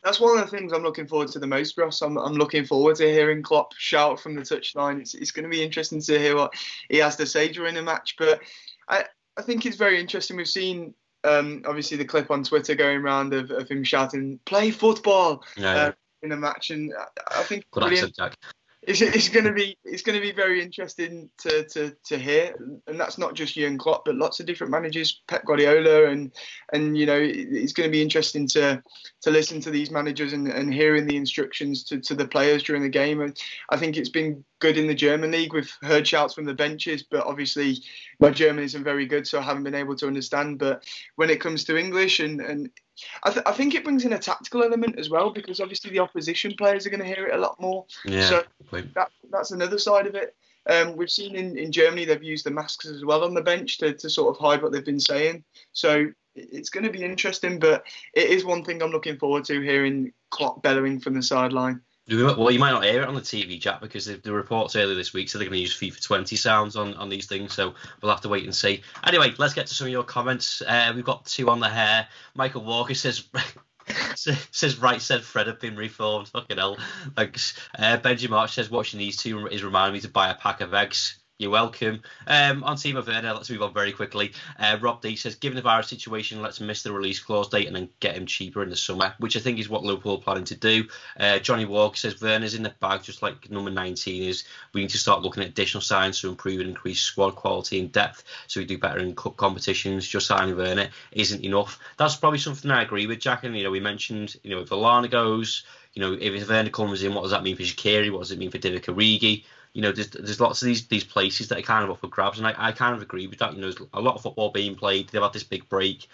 That's 0.02 0.21
one 0.21 0.38
of 0.38 0.45
the 0.45 0.56
things 0.56 0.73
I'm 0.73 0.85
looking 0.85 1.09
forward 1.09 1.28
to 1.28 1.40
the 1.40 1.49
most, 1.49 1.76
Ross. 1.76 2.00
I'm, 2.00 2.16
I'm 2.16 2.35
looking 2.35 2.64
forward 2.64 2.95
to 2.97 3.12
hearing 3.12 3.42
Klopp 3.42 3.75
shout 3.76 4.21
from 4.21 4.37
the 4.37 4.42
touchline. 4.42 5.00
It's, 5.00 5.14
it's 5.14 5.33
going 5.33 5.42
to 5.42 5.50
be 5.50 5.64
interesting 5.64 6.00
to 6.00 6.18
hear 6.18 6.37
what 6.37 6.54
he 6.88 6.99
has 6.99 7.16
to 7.16 7.26
say 7.26 7.49
during 7.49 7.75
the 7.75 7.83
match. 7.83 8.14
But 8.16 8.40
I, 8.88 9.04
I 9.37 9.42
think 9.42 9.66
it's 9.66 9.76
very 9.76 9.99
interesting. 9.99 10.37
We've 10.37 10.47
seen 10.47 10.95
um, 11.25 11.62
obviously 11.66 11.97
the 11.97 12.04
clip 12.04 12.30
on 12.30 12.45
Twitter 12.45 12.76
going 12.76 12.99
around 12.99 13.35
of, 13.35 13.50
of 13.50 13.68
him 13.68 13.83
shouting, 13.83 14.38
"Play 14.45 14.71
football." 14.71 15.42
Yeah, 15.56 15.75
yeah. 15.75 15.82
Uh, 15.82 15.93
in 16.23 16.33
a 16.33 16.37
match, 16.37 16.71
and 16.71 16.93
I 17.31 17.43
think 17.43 17.65
Good. 17.71 17.93
Accent, 17.93 18.37
it's, 18.87 19.02
it's 19.02 19.29
going 19.29 19.45
to 19.45 19.52
be 19.52 19.76
it's 19.85 20.02
going 20.02 20.15
to 20.15 20.23
be 20.23 20.33
very 20.33 20.63
interesting 20.63 21.29
to, 21.39 21.65
to, 21.65 21.97
to 22.05 22.19
hear, 22.19 22.55
and 22.87 23.00
that's 23.00 23.19
not 23.19 23.35
just 23.35 23.55
Jurgen 23.55 23.79
Klopp, 23.79 24.05
but 24.05 24.15
lots 24.15 24.39
of 24.39 24.47
different 24.47 24.71
managers, 24.71 25.23
Pep 25.26 25.45
Guardiola, 25.45 26.09
and 26.09 26.33
and 26.73 26.97
you 26.97 27.05
know 27.05 27.19
it's 27.21 27.73
going 27.73 27.89
to 27.89 27.93
be 27.93 28.00
interesting 28.00 28.47
to 28.49 28.81
to 29.23 29.31
listen 29.31 29.61
to 29.63 29.71
these 29.73 29.91
managers 29.91 30.33
and, 30.33 30.47
and 30.47 30.73
hearing 30.73 31.07
the 31.07 31.17
instructions 31.17 31.83
to, 31.85 31.99
to 32.00 32.15
the 32.15 32.29
players 32.29 32.63
during 32.63 32.83
the 32.83 32.89
game. 32.89 33.21
And 33.21 33.37
I 33.71 33.76
think 33.76 33.97
it's 33.97 34.09
been 34.09 34.45
good 34.61 34.79
in 34.79 34.87
the 34.87 34.95
German 34.95 35.33
league. 35.33 35.52
We've 35.52 35.73
heard 35.83 36.07
shouts 36.07 36.35
from 36.35 36.45
the 36.45 36.55
benches, 36.55 37.02
but 37.02 37.26
obviously 37.26 37.83
my 38.21 38.31
German 38.31 38.63
isn't 38.65 38.85
very 38.85 39.07
good, 39.07 39.26
so 39.26 39.41
I 39.41 39.43
haven't 39.43 39.65
been 39.65 39.75
able 39.75 39.97
to 39.97 40.07
understand. 40.07 40.61
But 40.61 40.85
when 41.17 41.31
it 41.31 41.41
comes 41.41 41.65
to 41.65 41.76
English 41.76 42.21
and 42.21 42.41
and 42.41 42.71
I, 43.25 43.30
th- 43.30 43.47
I, 43.47 43.52
think 43.52 43.75
it 43.75 43.85
brings 43.85 44.04
in 44.04 44.13
a 44.13 44.19
tactical 44.19 44.63
element 44.63 44.99
as 44.99 45.11
well 45.11 45.30
because 45.30 45.61
obviously 45.61 45.91
the 45.91 45.99
opposition 45.99 46.54
players 46.56 46.87
are 46.87 46.91
going 46.91 47.00
to 47.00 47.06
hear 47.06 47.26
it 47.26 47.35
a 47.35 47.41
lot 47.41 47.61
more. 47.61 47.85
Yeah, 48.04 48.28
so 48.28 48.43
that, 48.95 49.11
that's 49.30 49.50
another 49.50 49.78
side 49.78 50.06
of 50.06 50.15
it. 50.15 50.35
Um, 50.69 50.97
we've 50.97 51.11
seen 51.11 51.37
in, 51.37 51.56
in 51.56 51.71
Germany 51.71 52.04
they've 52.04 52.23
used 52.23 52.45
the 52.45 52.50
masks 52.50 52.87
as 52.87 53.04
well 53.04 53.25
on 53.25 53.35
the 53.35 53.43
bench 53.43 53.78
to, 53.78 53.93
to 53.95 54.11
sort 54.11 54.35
of 54.35 54.41
hide 54.41 54.63
what 54.63 54.73
they've 54.73 54.85
been 54.85 55.00
saying. 55.00 55.45
So 55.73 56.09
it's 56.35 56.71
going 56.71 56.85
to 56.85 56.91
be 56.91 57.04
interesting, 57.04 57.59
but 57.59 57.85
it 58.15 58.30
is 58.30 58.45
one 58.45 58.65
thing 58.65 58.82
I'm 58.82 58.91
looking 58.91 59.19
forward 59.19 59.45
to 59.45 59.61
hearing 59.61 60.13
Klopp 60.30 60.63
bellowing 60.63 61.00
from 61.00 61.15
the 61.15 61.23
sideline. 61.23 61.80
Well, 62.08 62.52
you 62.52 62.60
might 62.60 62.71
not 62.71 62.84
hear 62.84 63.02
it 63.02 63.08
on 63.08 63.16
the 63.16 63.21
TV, 63.21 63.58
Jack, 63.58 63.80
because 63.80 64.06
the, 64.06 64.14
the 64.14 64.32
reports 64.32 64.76
earlier 64.76 64.95
this 64.95 65.12
week 65.12 65.28
said 65.28 65.40
they're 65.40 65.49
going 65.49 65.56
to 65.56 65.60
use 65.60 65.76
FIFA 65.76 66.00
20 66.02 66.36
sounds 66.36 66.76
on, 66.76 66.95
on 66.95 67.08
these 67.08 67.26
things, 67.26 67.52
so 67.52 67.75
we'll 68.00 68.12
have 68.12 68.21
to 68.21 68.28
wait 68.28 68.45
and 68.45 68.54
see. 68.54 68.82
Anyway, 69.04 69.34
let's 69.38 69.54
get 69.54 69.66
to 69.66 69.75
some 69.75 69.88
of 69.88 69.92
your 69.92 70.04
comments. 70.04 70.62
Uh, 70.62 70.92
we've 70.95 71.04
got 71.04 71.26
two 71.26 71.50
on 71.50 71.58
the 71.58 71.69
hair. 71.69 72.06
Michael 72.34 72.62
Walker 72.62 72.95
says. 72.95 73.25
says 74.16 74.78
right 74.78 75.00
said 75.00 75.23
Fred 75.23 75.47
have 75.47 75.60
been 75.60 75.76
reformed. 75.76 76.28
Fucking 76.28 76.56
hell. 76.56 76.76
Thanks. 77.14 77.54
Uh, 77.78 77.97
Benji 77.97 78.28
March 78.28 78.54
says 78.54 78.69
watching 78.69 78.99
these 78.99 79.16
two 79.16 79.47
is 79.47 79.62
reminding 79.62 79.95
me 79.95 80.00
to 80.00 80.08
buy 80.08 80.30
a 80.30 80.34
pack 80.34 80.60
of 80.60 80.75
eggs. 80.75 81.21
You're 81.39 81.51
welcome. 81.51 82.01
Um, 82.27 82.65
on 82.65 82.77
Timo 82.77 83.07
Werner, 83.07 83.35
let's 83.35 83.51
move 83.51 83.61
on 83.61 83.75
very 83.75 83.93
quickly. 83.93 84.33
Uh, 84.59 84.79
Rob 84.81 85.03
D 85.03 85.17
says, 85.17 85.35
given 85.35 85.57
the 85.57 85.61
virus 85.61 85.89
situation, 85.89 86.41
let's 86.41 86.63
miss 86.63 86.83
the 86.83 86.91
release 86.91 87.21
clause 87.21 87.51
date 87.51 87.67
and 87.67 87.77
then 87.77 87.91
get 88.01 88.17
him 88.17 88.25
cheaper 88.25 88.63
in 88.63 88.71
the 88.71 88.77
summer, 88.77 89.15
which 89.19 89.37
I 89.37 89.41
think 89.41 89.59
is 89.59 89.69
what 89.69 89.85
Liverpool 89.85 90.15
are 90.15 90.23
planning 90.23 90.45
to 90.45 90.55
do. 90.55 90.89
Uh, 91.21 91.39
Johnny 91.39 91.67
Walker 91.67 91.97
says, 91.97 92.23
Werner's 92.23 92.55
in 92.55 92.63
the 92.63 92.75
bag, 92.81 93.03
just 93.03 93.21
like 93.21 93.51
number 93.51 93.71
19 93.71 94.23
is. 94.23 94.45
We 94.73 94.81
need 94.81 94.91
to 94.91 94.99
start 94.99 95.21
looking 95.21 95.43
at 95.43 95.51
additional 95.51 95.83
signs 95.83 96.19
to 96.21 96.31
improve 96.31 96.61
and 96.61 96.71
increase 96.71 97.03
squad 97.03 97.33
quality 97.33 97.81
and 97.81 97.93
depth 97.93 98.25
so 98.47 98.61
we 98.61 98.65
do 98.65 98.79
better 98.79 98.99
in 98.99 99.15
cup 99.15 99.37
competitions. 99.37 100.09
Just 100.09 100.29
signing 100.29 100.57
Werner 100.57 100.89
isn't 101.13 101.45
enough. 101.45 101.79
That's 101.99 102.17
probably 102.17 102.39
something 102.39 102.71
I 102.71 102.81
agree 102.81 103.07
with, 103.07 103.21
Jack. 103.21 103.45
And, 103.45 103.55
you 103.55 103.65
know, 103.65 103.71
we 103.71 103.81
mentioned, 103.81 104.37
you 104.43 104.55
know, 104.55 104.63
if 104.63 104.71
Lallana 104.71 105.11
goes, 105.11 105.65
you 105.93 106.01
know, 106.01 106.17
if 106.19 106.49
Werner 106.49 106.71
comes 106.71 107.03
in, 107.03 107.13
what 107.13 107.23
does 107.23 107.33
that 107.33 107.43
mean 107.43 107.57
for 107.57 107.63
Shaqiri? 107.63 108.11
What 108.11 108.21
does 108.21 108.31
it 108.31 108.39
mean 108.39 108.51
for 108.51 108.59
Divock 108.59 108.85
Origi? 108.87 109.45
You 109.76 109.82
know, 109.82 109.93
there's, 109.93 110.08
there's 110.08 110.41
lots 110.41 110.62
of 110.62 110.67
these 110.67 110.86
these 110.86 111.04
places 111.04 111.49
that 111.49 111.58
are 111.58 111.62
kind 111.62 111.84
of 111.84 111.91
up 111.91 112.00
for 112.00 112.08
grabs, 112.08 112.39
and 112.39 112.47
I, 112.47 112.54
I 112.56 112.73
kind 112.73 112.97
of 112.97 113.02
agree 113.02 113.26
with 113.26 113.41
that. 113.41 113.52
You 113.52 113.60
know, 113.60 113.71
there's 113.71 113.89
a 113.93 114.00
lot 114.00 114.15
of 114.15 114.23
football 114.23 114.49
being 114.49 114.75
played. 114.75 115.10
They've 115.10 115.21
had 115.21 115.34
this 115.34 115.45
big 115.45 115.69
break. 115.69 116.08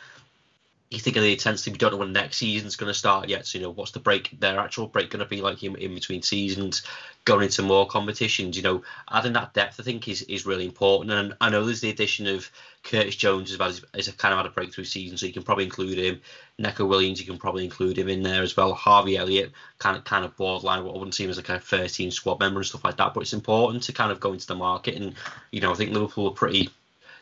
You 0.93 0.99
think 0.99 1.17
of 1.17 1.23
the 1.23 1.33
intensity, 1.33 1.71
we 1.71 1.79
don't 1.79 1.93
know 1.93 1.99
when 1.99 2.13
next 2.13 2.37
season's 2.37 2.77
going 2.77 2.93
to 2.93 2.99
start 2.99 3.29
yet. 3.29 3.47
So, 3.47 3.59
you 3.59 3.65
know, 3.65 3.71
what's 3.71 3.93
the 3.93 3.99
break, 3.99 4.39
their 4.39 4.61
actual 4.61 4.87
break 4.87 5.09
going 5.11 5.25
to 5.25 5.29
be 5.29 5.41
like 5.41 5.63
in, 5.63 5.75
in 5.77 5.95
between 5.95 6.21
seasons, 6.21 6.83
going 7.25 7.45
into 7.45 7.63
more 7.63 7.87
competitions? 7.87 8.57
You 8.57 8.63
know, 8.63 8.83
adding 9.11 9.33
that 9.33 9.55
depth, 9.55 9.81
I 9.81 9.85
think, 9.85 10.07
is, 10.09 10.21
is 10.23 10.45
really 10.45 10.67
important. 10.67 11.13
And 11.13 11.35
I 11.41 11.49
know 11.49 11.65
there's 11.65 11.81
the 11.81 11.89
addition 11.89 12.27
of 12.27 12.51
Curtis 12.83 13.17
Jones 13.17 13.53
as 13.53 13.59
well 13.59 13.73
as, 13.95 14.09
a 14.09 14.13
kind 14.13 14.35
of 14.35 14.39
had 14.39 14.47
a 14.47 14.51
breakthrough 14.51 14.85
season, 14.85 15.17
so 15.17 15.25
you 15.25 15.33
can 15.33 15.43
probably 15.43 15.65
include 15.65 15.99
him. 15.99 16.21
Neco 16.59 16.85
Williams, 16.85 17.21
you 17.21 17.27
can 17.27 17.39
probably 17.39 17.65
include 17.65 17.97
him 17.97 18.09
in 18.09 18.23
there 18.23 18.43
as 18.43 18.57
well. 18.57 18.75
Harvey 18.75 19.17
Elliott, 19.17 19.53
kind 19.79 19.97
of 19.97 20.05
kind 20.05 20.25
of 20.25 20.37
borderline, 20.37 20.85
what 20.85 20.95
I 20.95 20.99
wouldn't 20.99 21.15
see 21.15 21.25
him 21.25 21.31
as 21.31 21.39
a 21.39 21.43
13 21.43 22.11
squad 22.11 22.39
member 22.39 22.61
and 22.61 22.67
stuff 22.67 22.85
like 22.85 22.99
that. 22.99 23.15
But 23.15 23.21
it's 23.21 23.33
important 23.33 23.85
to 23.85 23.93
kind 23.93 24.13
of 24.13 24.21
go 24.21 24.33
into 24.33 24.47
the 24.47 24.57
market, 24.57 24.97
and 24.97 25.15
you 25.53 25.61
know, 25.61 25.73
I 25.73 25.75
think 25.75 25.93
Liverpool 25.93 26.29
are 26.29 26.35
pretty, 26.35 26.69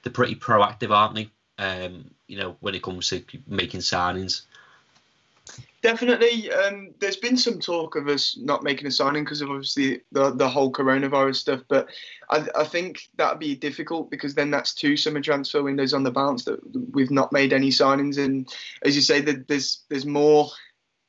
they're 0.03 0.13
pretty 0.13 0.35
proactive, 0.35 0.91
aren't 0.91 1.15
they? 1.15 1.31
Um, 1.61 2.11
you 2.27 2.39
know, 2.39 2.57
when 2.61 2.75
it 2.75 2.83
comes 2.83 3.11
to 3.11 3.23
making 3.47 3.81
signings. 3.81 4.43
Definitely. 5.83 6.51
Um, 6.51 6.95
there's 7.01 7.17
been 7.17 7.37
some 7.37 7.59
talk 7.59 7.97
of 7.97 8.09
us 8.09 8.39
not 8.41 8.63
making 8.63 8.87
a 8.87 8.91
signing 8.91 9.25
because 9.25 9.43
of 9.43 9.51
obviously 9.51 10.01
the 10.13 10.31
the 10.31 10.49
whole 10.49 10.73
coronavirus 10.73 11.37
stuff, 11.37 11.61
but 11.69 11.89
I, 12.31 12.47
I 12.57 12.65
think 12.65 13.09
that'd 13.17 13.39
be 13.39 13.55
difficult 13.57 14.11
because 14.11 14.35
then 14.35 14.51
that's 14.51 14.75
two 14.75 14.97
summer 14.97 15.21
transfer 15.21 15.63
windows 15.63 15.93
on 15.93 16.03
the 16.03 16.11
balance 16.11 16.45
that 16.45 16.61
we've 16.93 17.11
not 17.11 17.33
made 17.33 17.53
any 17.53 17.69
signings, 17.69 18.17
and 18.17 18.51
as 18.85 18.97
you 18.97 19.03
say, 19.03 19.21
there's 19.21 19.85
there's 19.89 20.07
more 20.07 20.49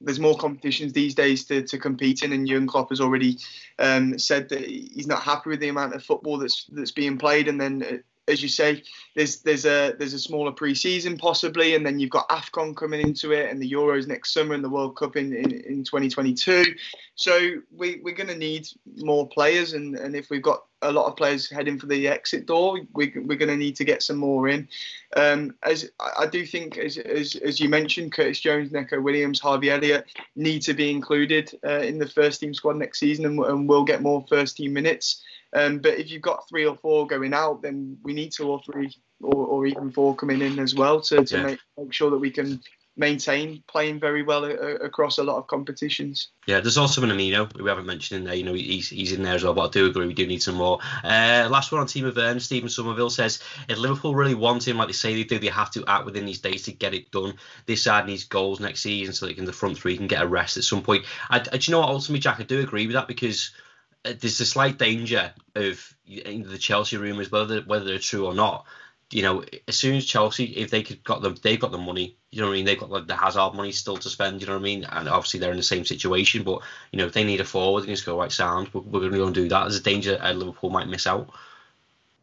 there's 0.01 0.19
more 0.19 0.37
competitions 0.37 0.93
these 0.93 1.15
days 1.15 1.45
to, 1.45 1.61
to 1.63 1.77
compete 1.77 2.23
in, 2.23 2.33
and 2.33 2.47
Jurgen 2.47 2.67
Klopp 2.67 2.89
has 2.89 3.01
already 3.01 3.37
um, 3.79 4.17
said 4.17 4.49
that 4.49 4.65
he's 4.65 5.07
not 5.07 5.21
happy 5.21 5.49
with 5.49 5.59
the 5.59 5.69
amount 5.69 5.95
of 5.95 6.03
football 6.03 6.37
that's 6.37 6.65
that's 6.71 6.91
being 6.91 7.17
played, 7.17 7.47
and 7.47 7.59
then 7.59 8.03
as 8.27 8.41
you 8.41 8.49
say, 8.49 8.83
there's 9.15 9.41
there's 9.41 9.65
a 9.65 9.93
there's 9.97 10.13
a 10.13 10.19
smaller 10.19 10.51
pre-season 10.51 11.17
possibly, 11.17 11.75
and 11.75 11.85
then 11.85 11.99
you've 11.99 12.09
got 12.09 12.29
Afcon 12.29 12.75
coming 12.75 13.01
into 13.01 13.31
it, 13.31 13.49
and 13.49 13.61
the 13.61 13.71
Euros 13.71 14.07
next 14.07 14.33
summer, 14.33 14.53
and 14.53 14.63
the 14.63 14.69
World 14.69 14.95
Cup 14.95 15.15
in 15.15 15.33
in, 15.33 15.51
in 15.51 15.83
2022. 15.83 16.75
So 17.15 17.51
we 17.75 17.99
we're 18.03 18.15
going 18.15 18.27
to 18.27 18.37
need 18.37 18.67
more 18.97 19.27
players, 19.27 19.73
and 19.73 19.95
and 19.95 20.15
if 20.15 20.29
we've 20.29 20.41
got 20.41 20.63
a 20.81 20.91
lot 20.91 21.07
of 21.07 21.15
players 21.15 21.49
heading 21.49 21.77
for 21.77 21.85
the 21.85 22.07
exit 22.07 22.45
door, 22.45 22.79
we, 22.93 23.13
we're 23.15 23.37
going 23.37 23.49
to 23.49 23.57
need 23.57 23.75
to 23.75 23.85
get 23.85 24.01
some 24.01 24.17
more 24.17 24.47
in. 24.47 24.67
Um, 25.15 25.55
as 25.63 25.89
I 25.99 26.25
do 26.25 26.45
think, 26.45 26.77
as, 26.77 26.97
as, 26.97 27.35
as 27.35 27.59
you 27.59 27.69
mentioned, 27.69 28.13
Curtis 28.13 28.39
Jones, 28.39 28.71
Neco 28.71 28.99
Williams, 28.99 29.39
Harvey 29.39 29.69
Elliott 29.69 30.07
need 30.35 30.61
to 30.63 30.73
be 30.73 30.89
included 30.89 31.51
uh, 31.63 31.79
in 31.79 31.99
the 31.99 32.09
first 32.09 32.39
team 32.39 32.53
squad 32.53 32.77
next 32.77 32.99
season, 32.99 33.25
and, 33.25 33.39
and 33.39 33.69
will 33.69 33.83
get 33.83 34.01
more 34.01 34.25
first 34.27 34.57
team 34.57 34.73
minutes. 34.73 35.21
Um, 35.53 35.79
but 35.79 35.99
if 35.99 36.09
you've 36.09 36.21
got 36.21 36.47
three 36.47 36.65
or 36.65 36.77
four 36.77 37.07
going 37.07 37.33
out, 37.33 37.61
then 37.61 37.97
we 38.03 38.13
need 38.13 38.31
two 38.31 38.49
or 38.49 38.61
three 38.63 38.91
or, 39.21 39.45
or 39.45 39.65
even 39.65 39.91
four 39.91 40.15
coming 40.15 40.41
in 40.41 40.59
as 40.59 40.73
well 40.75 41.01
to, 41.01 41.23
to 41.25 41.37
yeah. 41.37 41.43
make, 41.43 41.59
make 41.77 41.93
sure 41.93 42.09
that 42.09 42.17
we 42.17 42.31
can 42.31 42.61
maintain 42.97 43.63
playing 43.67 43.99
very 43.99 44.21
well 44.21 44.43
across 44.45 45.17
a 45.17 45.23
lot 45.23 45.37
of 45.37 45.47
competitions. 45.47 46.29
Yeah, 46.45 46.59
there's 46.59 46.77
also 46.77 47.01
Minamino 47.01 47.51
we 47.59 47.69
haven't 47.69 47.85
mentioned 47.85 48.19
in 48.19 48.25
there. 48.25 48.35
You 48.35 48.43
know, 48.43 48.53
he's, 48.53 48.89
he's 48.89 49.13
in 49.13 49.23
there 49.23 49.35
as 49.35 49.43
well, 49.43 49.53
but 49.53 49.69
I 49.69 49.71
do 49.71 49.87
agree 49.87 50.07
we 50.07 50.13
do 50.13 50.27
need 50.27 50.43
some 50.43 50.55
more. 50.55 50.79
Uh, 51.03 51.47
last 51.49 51.71
one 51.71 51.81
on 51.81 51.87
Timo 51.87 52.13
Werner, 52.13 52.39
Stephen 52.39 52.69
Somerville 52.69 53.09
says 53.09 53.39
if 53.69 53.77
Liverpool 53.77 54.13
really 54.13 54.35
want 54.35 54.67
him, 54.67 54.77
like 54.77 54.87
they 54.87 54.93
say 54.93 55.15
they 55.15 55.23
do, 55.23 55.39
they 55.39 55.47
have 55.47 55.71
to 55.71 55.85
act 55.87 56.05
within 56.05 56.25
these 56.25 56.41
days 56.41 56.63
to 56.63 56.73
get 56.73 56.93
it 56.93 57.11
done. 57.11 57.35
This 57.65 57.83
side 57.83 58.07
needs 58.07 58.25
goals 58.25 58.59
next 58.59 58.81
season 58.81 59.13
so 59.13 59.25
they 59.25 59.33
can 59.33 59.45
the 59.45 59.53
front 59.53 59.77
three 59.77 59.95
can 59.95 60.07
get 60.07 60.21
a 60.21 60.27
rest 60.27 60.57
at 60.57 60.63
some 60.63 60.81
point. 60.81 61.05
I, 61.29 61.37
I, 61.37 61.57
do 61.57 61.59
you 61.61 61.71
know 61.71 61.79
what? 61.79 61.89
Ultimately, 61.89 62.19
Jack, 62.19 62.39
I 62.39 62.43
do 62.43 62.59
agree 62.59 62.87
with 62.87 62.95
that 62.95 63.07
because 63.07 63.51
uh, 63.55 63.61
there's 64.03 64.39
a 64.39 64.45
slight 64.45 64.77
danger 64.77 65.31
of 65.55 65.95
the 66.07 66.57
Chelsea 66.59 66.97
rumours, 66.97 67.31
whether 67.31 67.61
whether 67.61 67.85
they're 67.85 67.99
true 67.99 68.25
or 68.25 68.33
not. 68.33 68.65
You 69.11 69.23
know, 69.23 69.43
as 69.67 69.77
soon 69.77 69.95
as 69.95 70.05
Chelsea, 70.05 70.45
if 70.45 70.69
they 70.71 70.83
could 70.83 71.03
got 71.03 71.21
them, 71.21 71.35
they've 71.43 71.59
got 71.59 71.71
the 71.71 71.77
money. 71.77 72.15
You 72.31 72.39
know 72.39 72.47
what 72.47 72.53
I 72.53 72.55
mean? 72.55 72.65
They've 72.65 72.79
got 72.79 72.89
like 72.89 73.07
the 73.07 73.15
Hazard 73.15 73.53
money 73.55 73.73
still 73.73 73.97
to 73.97 74.09
spend. 74.09 74.39
You 74.39 74.47
know 74.47 74.53
what 74.53 74.59
I 74.59 74.63
mean? 74.63 74.85
And 74.85 75.09
obviously 75.09 75.39
they're 75.39 75.51
in 75.51 75.57
the 75.57 75.63
same 75.63 75.83
situation. 75.83 76.43
But 76.43 76.61
you 76.91 76.97
know, 76.97 77.05
if 77.05 77.13
they 77.13 77.25
need 77.25 77.41
a 77.41 77.45
forward, 77.45 77.81
they 77.81 77.87
just 77.87 78.05
go 78.05 78.19
right 78.19 78.31
sound. 78.31 78.69
We're, 78.73 78.81
we're 78.81 78.99
going 79.01 79.11
to 79.11 79.17
go 79.17 79.25
and 79.25 79.35
do 79.35 79.49
that. 79.49 79.63
There's 79.63 79.79
a 79.79 79.83
danger 79.83 80.17
Liverpool 80.33 80.69
might 80.69 80.87
miss 80.87 81.07
out. 81.07 81.29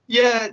Yeah, 0.07 0.49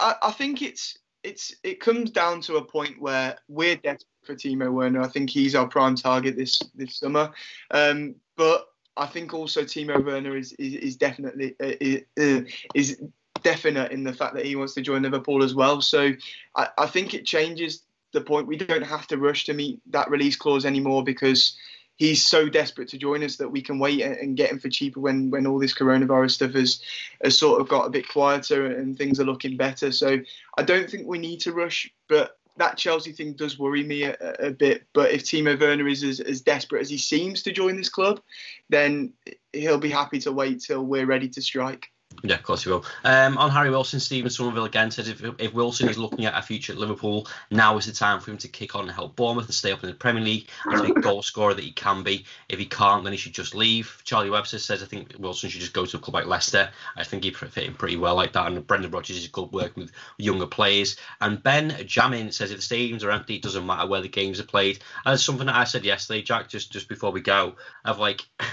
I, 0.00 0.14
I 0.22 0.30
think 0.32 0.62
it's 0.62 0.98
it's 1.22 1.54
it 1.62 1.80
comes 1.80 2.10
down 2.10 2.40
to 2.42 2.56
a 2.56 2.64
point 2.64 3.00
where 3.00 3.36
we're 3.48 3.76
desperate 3.76 4.08
for 4.22 4.34
Timo 4.34 4.72
Werner. 4.72 5.02
I 5.02 5.08
think 5.08 5.28
he's 5.28 5.54
our 5.54 5.68
prime 5.68 5.96
target 5.96 6.36
this 6.36 6.58
this 6.74 6.96
summer. 6.96 7.30
Um, 7.70 8.14
but 8.36 8.68
I 8.96 9.06
think 9.06 9.34
also 9.34 9.62
Timo 9.62 10.04
Werner 10.04 10.36
is 10.36 10.52
is, 10.52 10.74
is 10.74 10.96
definitely 10.96 11.56
uh, 11.60 12.22
uh, 12.22 12.42
is 12.74 13.00
definite 13.42 13.92
in 13.92 14.04
the 14.04 14.12
fact 14.12 14.34
that 14.34 14.46
he 14.46 14.56
wants 14.56 14.74
to 14.74 14.82
join 14.82 15.02
Liverpool 15.02 15.42
as 15.42 15.54
well. 15.54 15.80
So 15.80 16.12
I, 16.56 16.68
I 16.78 16.86
think 16.86 17.14
it 17.14 17.26
changes 17.26 17.82
the 18.12 18.20
point. 18.20 18.46
We 18.46 18.56
don't 18.56 18.82
have 18.82 19.06
to 19.08 19.18
rush 19.18 19.44
to 19.44 19.54
meet 19.54 19.80
that 19.90 20.10
release 20.10 20.36
clause 20.36 20.64
anymore 20.64 21.04
because 21.04 21.56
he's 21.96 22.26
so 22.26 22.48
desperate 22.48 22.88
to 22.88 22.98
join 22.98 23.22
us 23.22 23.36
that 23.36 23.50
we 23.50 23.62
can 23.62 23.78
wait 23.78 24.02
and 24.02 24.36
get 24.36 24.50
him 24.50 24.58
for 24.58 24.68
cheaper 24.68 25.00
when 25.00 25.30
when 25.30 25.46
all 25.46 25.58
this 25.58 25.74
coronavirus 25.74 26.32
stuff 26.32 26.52
has 26.52 26.80
has 27.22 27.38
sort 27.38 27.60
of 27.60 27.68
got 27.68 27.86
a 27.86 27.90
bit 27.90 28.08
quieter 28.08 28.66
and 28.66 28.96
things 28.96 29.20
are 29.20 29.24
looking 29.24 29.56
better. 29.56 29.92
So 29.92 30.20
I 30.56 30.62
don't 30.62 30.90
think 30.90 31.06
we 31.06 31.18
need 31.18 31.40
to 31.40 31.52
rush, 31.52 31.92
but 32.08 32.38
that 32.56 32.76
Chelsea 32.76 33.12
thing 33.12 33.32
does 33.34 33.58
worry 33.58 33.82
me 33.82 34.04
a, 34.04 34.16
a 34.38 34.50
bit. 34.50 34.84
But 34.92 35.10
if 35.10 35.24
Timo 35.24 35.58
Werner 35.58 35.88
is 35.88 36.04
as, 36.04 36.20
as, 36.20 36.40
desperate 36.40 36.82
as 36.82 36.90
he 36.90 36.98
seems 36.98 37.42
to 37.42 37.52
join 37.52 37.76
this 37.76 37.88
club, 37.88 38.20
then 38.68 39.12
he'll 39.52 39.78
be 39.78 39.90
happy 39.90 40.20
to 40.20 40.32
wait 40.32 40.60
till 40.60 40.84
we're 40.84 41.06
ready 41.06 41.28
to 41.30 41.42
strike. 41.42 41.90
Yeah, 42.22 42.36
of 42.36 42.42
course 42.42 42.64
he 42.64 42.70
will. 42.70 42.84
Um, 43.04 43.36
on 43.38 43.50
Harry 43.50 43.70
Wilson, 43.70 44.00
Stephen 44.00 44.30
Somerville 44.30 44.64
again 44.64 44.90
says 44.90 45.08
if, 45.08 45.22
if 45.38 45.52
Wilson 45.52 45.88
is 45.88 45.98
looking 45.98 46.24
at 46.24 46.38
a 46.38 46.42
future 46.42 46.72
at 46.72 46.78
Liverpool, 46.78 47.26
now 47.50 47.76
is 47.76 47.86
the 47.86 47.92
time 47.92 48.20
for 48.20 48.30
him 48.30 48.38
to 48.38 48.48
kick 48.48 48.74
on 48.74 48.82
and 48.82 48.90
help 48.92 49.16
Bournemouth 49.16 49.46
and 49.46 49.54
stay 49.54 49.72
up 49.72 49.82
in 49.82 49.90
the 49.90 49.94
Premier 49.94 50.22
League 50.22 50.48
as 50.72 50.80
a 50.80 50.92
goal 50.92 51.22
scorer 51.22 51.54
that 51.54 51.64
he 51.64 51.72
can 51.72 52.02
be. 52.02 52.24
If 52.48 52.58
he 52.58 52.66
can't, 52.66 53.04
then 53.04 53.12
he 53.12 53.16
should 53.16 53.34
just 53.34 53.54
leave. 53.54 54.00
Charlie 54.04 54.30
Webster 54.30 54.58
says 54.58 54.82
I 54.82 54.86
think 54.86 55.14
Wilson 55.18 55.50
should 55.50 55.60
just 55.60 55.72
go 55.72 55.84
to 55.84 55.96
a 55.96 56.00
club 56.00 56.14
like 56.14 56.26
Leicester. 56.26 56.70
I 56.96 57.04
think 57.04 57.24
he'd 57.24 57.36
fit 57.36 57.64
in 57.64 57.74
pretty 57.74 57.96
well 57.96 58.14
like 58.14 58.32
that. 58.32 58.46
And 58.46 58.66
Brendan 58.66 58.90
Rodgers 58.90 59.16
is 59.16 59.28
good 59.28 59.52
working 59.52 59.82
with 59.82 59.92
younger 60.18 60.46
players. 60.46 60.96
And 61.20 61.42
Ben 61.42 61.70
Jamin 61.70 62.32
says 62.32 62.50
if 62.50 62.66
the 62.66 62.74
stadiums 62.74 63.04
are 63.04 63.10
empty, 63.10 63.36
it 63.36 63.42
doesn't 63.42 63.66
matter 63.66 63.88
where 63.88 64.00
the 64.00 64.08
games 64.08 64.40
are 64.40 64.44
played. 64.44 64.78
And 65.04 65.12
that's 65.12 65.24
something 65.24 65.46
that 65.46 65.56
I 65.56 65.64
said 65.64 65.84
yesterday, 65.84 66.22
Jack, 66.22 66.48
just 66.48 66.72
just 66.72 66.88
before 66.88 67.10
we 67.10 67.20
go, 67.20 67.56
of 67.84 67.98
like. 67.98 68.22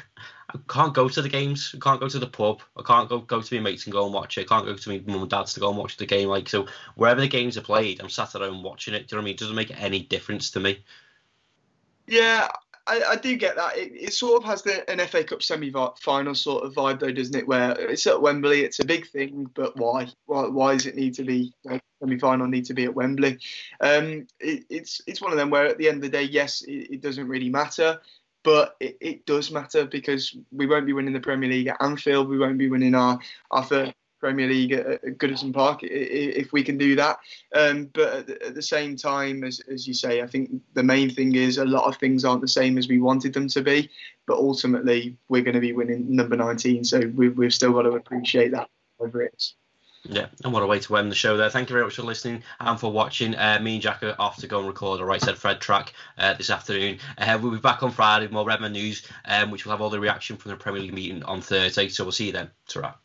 I 0.49 0.59
can't 0.67 0.93
go 0.93 1.07
to 1.07 1.21
the 1.21 1.29
games. 1.29 1.73
I 1.75 1.79
can't 1.79 1.99
go 1.99 2.09
to 2.09 2.19
the 2.19 2.27
pub. 2.27 2.61
I 2.77 2.81
can't 2.83 3.07
go 3.09 3.19
go 3.19 3.41
to 3.41 3.55
my 3.55 3.61
mates 3.61 3.85
and 3.85 3.93
go 3.93 4.05
and 4.05 4.13
watch 4.13 4.37
it. 4.37 4.41
I 4.41 4.43
can't 4.45 4.65
go 4.65 4.75
to 4.75 4.89
my 4.89 5.01
mum 5.05 5.21
and 5.21 5.29
dad's 5.29 5.53
to 5.53 5.59
go 5.59 5.69
and 5.69 5.77
watch 5.77 5.97
the 5.97 6.05
game. 6.05 6.27
Like 6.27 6.49
so, 6.49 6.67
wherever 6.95 7.21
the 7.21 7.27
games 7.27 7.57
are 7.57 7.61
played, 7.61 8.01
I'm 8.01 8.09
sat 8.09 8.35
at 8.35 8.41
home 8.41 8.63
watching 8.63 8.93
it. 8.93 9.07
Do 9.07 9.15
you 9.15 9.17
know 9.17 9.21
what 9.21 9.23
I 9.23 9.25
mean? 9.25 9.35
It 9.35 9.39
doesn't 9.39 9.55
make 9.55 9.81
any 9.81 10.01
difference 10.01 10.51
to 10.51 10.59
me. 10.59 10.83
Yeah, 12.07 12.49
I, 12.87 13.01
I 13.11 13.15
do 13.15 13.35
get 13.37 13.55
that. 13.55 13.77
It, 13.77 13.91
it, 13.93 14.13
sort 14.13 14.41
of 14.41 14.49
has 14.49 14.63
the, 14.63 14.89
an 14.89 15.05
FA 15.07 15.23
Cup 15.23 15.43
semi-final 15.43 16.35
sort 16.35 16.65
of 16.65 16.73
vibe, 16.73 16.99
though, 16.99 17.11
doesn't 17.11 17.35
it? 17.35 17.47
Where 17.47 17.71
it's 17.71 18.07
at 18.07 18.21
Wembley, 18.21 18.61
it's 18.61 18.79
a 18.79 18.85
big 18.85 19.07
thing, 19.07 19.49
but 19.53 19.77
why? 19.77 20.07
Why, 20.25 20.47
why 20.47 20.73
does 20.73 20.87
it 20.87 20.95
need 20.95 21.13
to 21.15 21.23
be 21.23 21.53
like, 21.63 21.81
semi-final? 22.01 22.47
Need 22.47 22.65
to 22.65 22.73
be 22.73 22.85
at 22.85 22.93
Wembley? 22.93 23.39
Um, 23.79 24.27
it, 24.39 24.65
it's 24.69 25.01
it's 25.07 25.21
one 25.21 25.31
of 25.31 25.37
them 25.37 25.49
where 25.49 25.67
at 25.67 25.77
the 25.77 25.87
end 25.87 25.97
of 25.97 26.01
the 26.01 26.09
day, 26.09 26.23
yes, 26.23 26.63
it, 26.63 26.95
it 26.95 27.01
doesn't 27.01 27.27
really 27.27 27.49
matter 27.49 28.01
but 28.43 28.75
it, 28.79 28.97
it, 28.99 29.25
does 29.25 29.51
matter 29.51 29.85
because 29.85 30.35
we 30.51 30.65
won't 30.65 30.85
be 30.85 30.93
winning 30.93 31.13
the 31.13 31.19
Premier 31.19 31.49
League 31.49 31.67
at 31.67 31.81
Anfield. 31.81 32.27
We 32.27 32.39
won't 32.39 32.57
be 32.57 32.69
winning 32.69 32.95
our, 32.95 33.19
our 33.51 33.63
third 33.63 33.93
Premier 34.19 34.47
League 34.47 34.71
at, 34.71 35.01
Goodison 35.17 35.53
Park 35.53 35.79
if 35.83 36.53
we 36.53 36.63
can 36.63 36.77
do 36.77 36.95
that. 36.95 37.19
Um, 37.55 37.89
but 37.93 38.29
at 38.29 38.55
the, 38.55 38.61
same 38.61 38.95
time, 38.95 39.43
as, 39.43 39.59
as 39.71 39.87
you 39.87 39.93
say, 39.93 40.21
I 40.21 40.27
think 40.27 40.51
the 40.73 40.83
main 40.83 41.09
thing 41.09 41.35
is 41.35 41.57
a 41.57 41.65
lot 41.65 41.85
of 41.85 41.97
things 41.97 42.23
aren't 42.23 42.41
the 42.41 42.47
same 42.47 42.77
as 42.77 42.87
we 42.87 42.99
wanted 42.99 43.33
them 43.33 43.47
to 43.49 43.61
be. 43.61 43.89
But 44.27 44.37
ultimately, 44.37 45.17
we're 45.27 45.41
going 45.41 45.55
to 45.55 45.59
be 45.59 45.73
winning 45.73 46.15
number 46.15 46.37
19, 46.37 46.83
so 46.83 46.99
we, 47.15 47.29
we've 47.29 47.53
still 47.53 47.73
got 47.73 47.83
to 47.83 47.91
appreciate 47.91 48.51
that, 48.51 48.69
whatever 48.97 49.23
it. 49.23 49.53
Yeah, 50.03 50.27
and 50.43 50.51
what 50.51 50.63
a 50.63 50.67
way 50.67 50.79
to 50.79 50.97
end 50.97 51.11
the 51.11 51.15
show 51.15 51.37
there. 51.37 51.49
Thank 51.49 51.69
you 51.69 51.73
very 51.73 51.85
much 51.85 51.95
for 51.95 52.01
listening 52.01 52.43
and 52.59 52.79
for 52.79 52.91
watching. 52.91 53.35
Uh, 53.35 53.59
me 53.61 53.73
and 53.73 53.81
Jack 53.81 54.01
are 54.01 54.15
off 54.17 54.37
to 54.37 54.47
go 54.47 54.57
and 54.59 54.67
record 54.67 54.99
a 54.99 55.05
Right 55.05 55.21
Said 55.21 55.37
Fred 55.37 55.61
track 55.61 55.93
uh, 56.17 56.33
this 56.33 56.49
afternoon. 56.49 56.97
Uh, 57.17 57.37
we'll 57.41 57.51
be 57.51 57.59
back 57.59 57.83
on 57.83 57.91
Friday 57.91 58.25
with 58.25 58.33
more 58.33 58.45
Redmen 58.45 58.71
news, 58.71 59.05
um, 59.25 59.51
which 59.51 59.65
will 59.65 59.71
have 59.71 59.81
all 59.81 59.91
the 59.91 59.99
reaction 59.99 60.37
from 60.37 60.51
the 60.51 60.57
Premier 60.57 60.81
League 60.81 60.93
meeting 60.93 61.23
on 61.23 61.41
Thursday. 61.41 61.87
So 61.87 62.03
we'll 62.03 62.11
see 62.11 62.27
you 62.27 62.31
then. 62.31 62.49
ta 62.67 62.97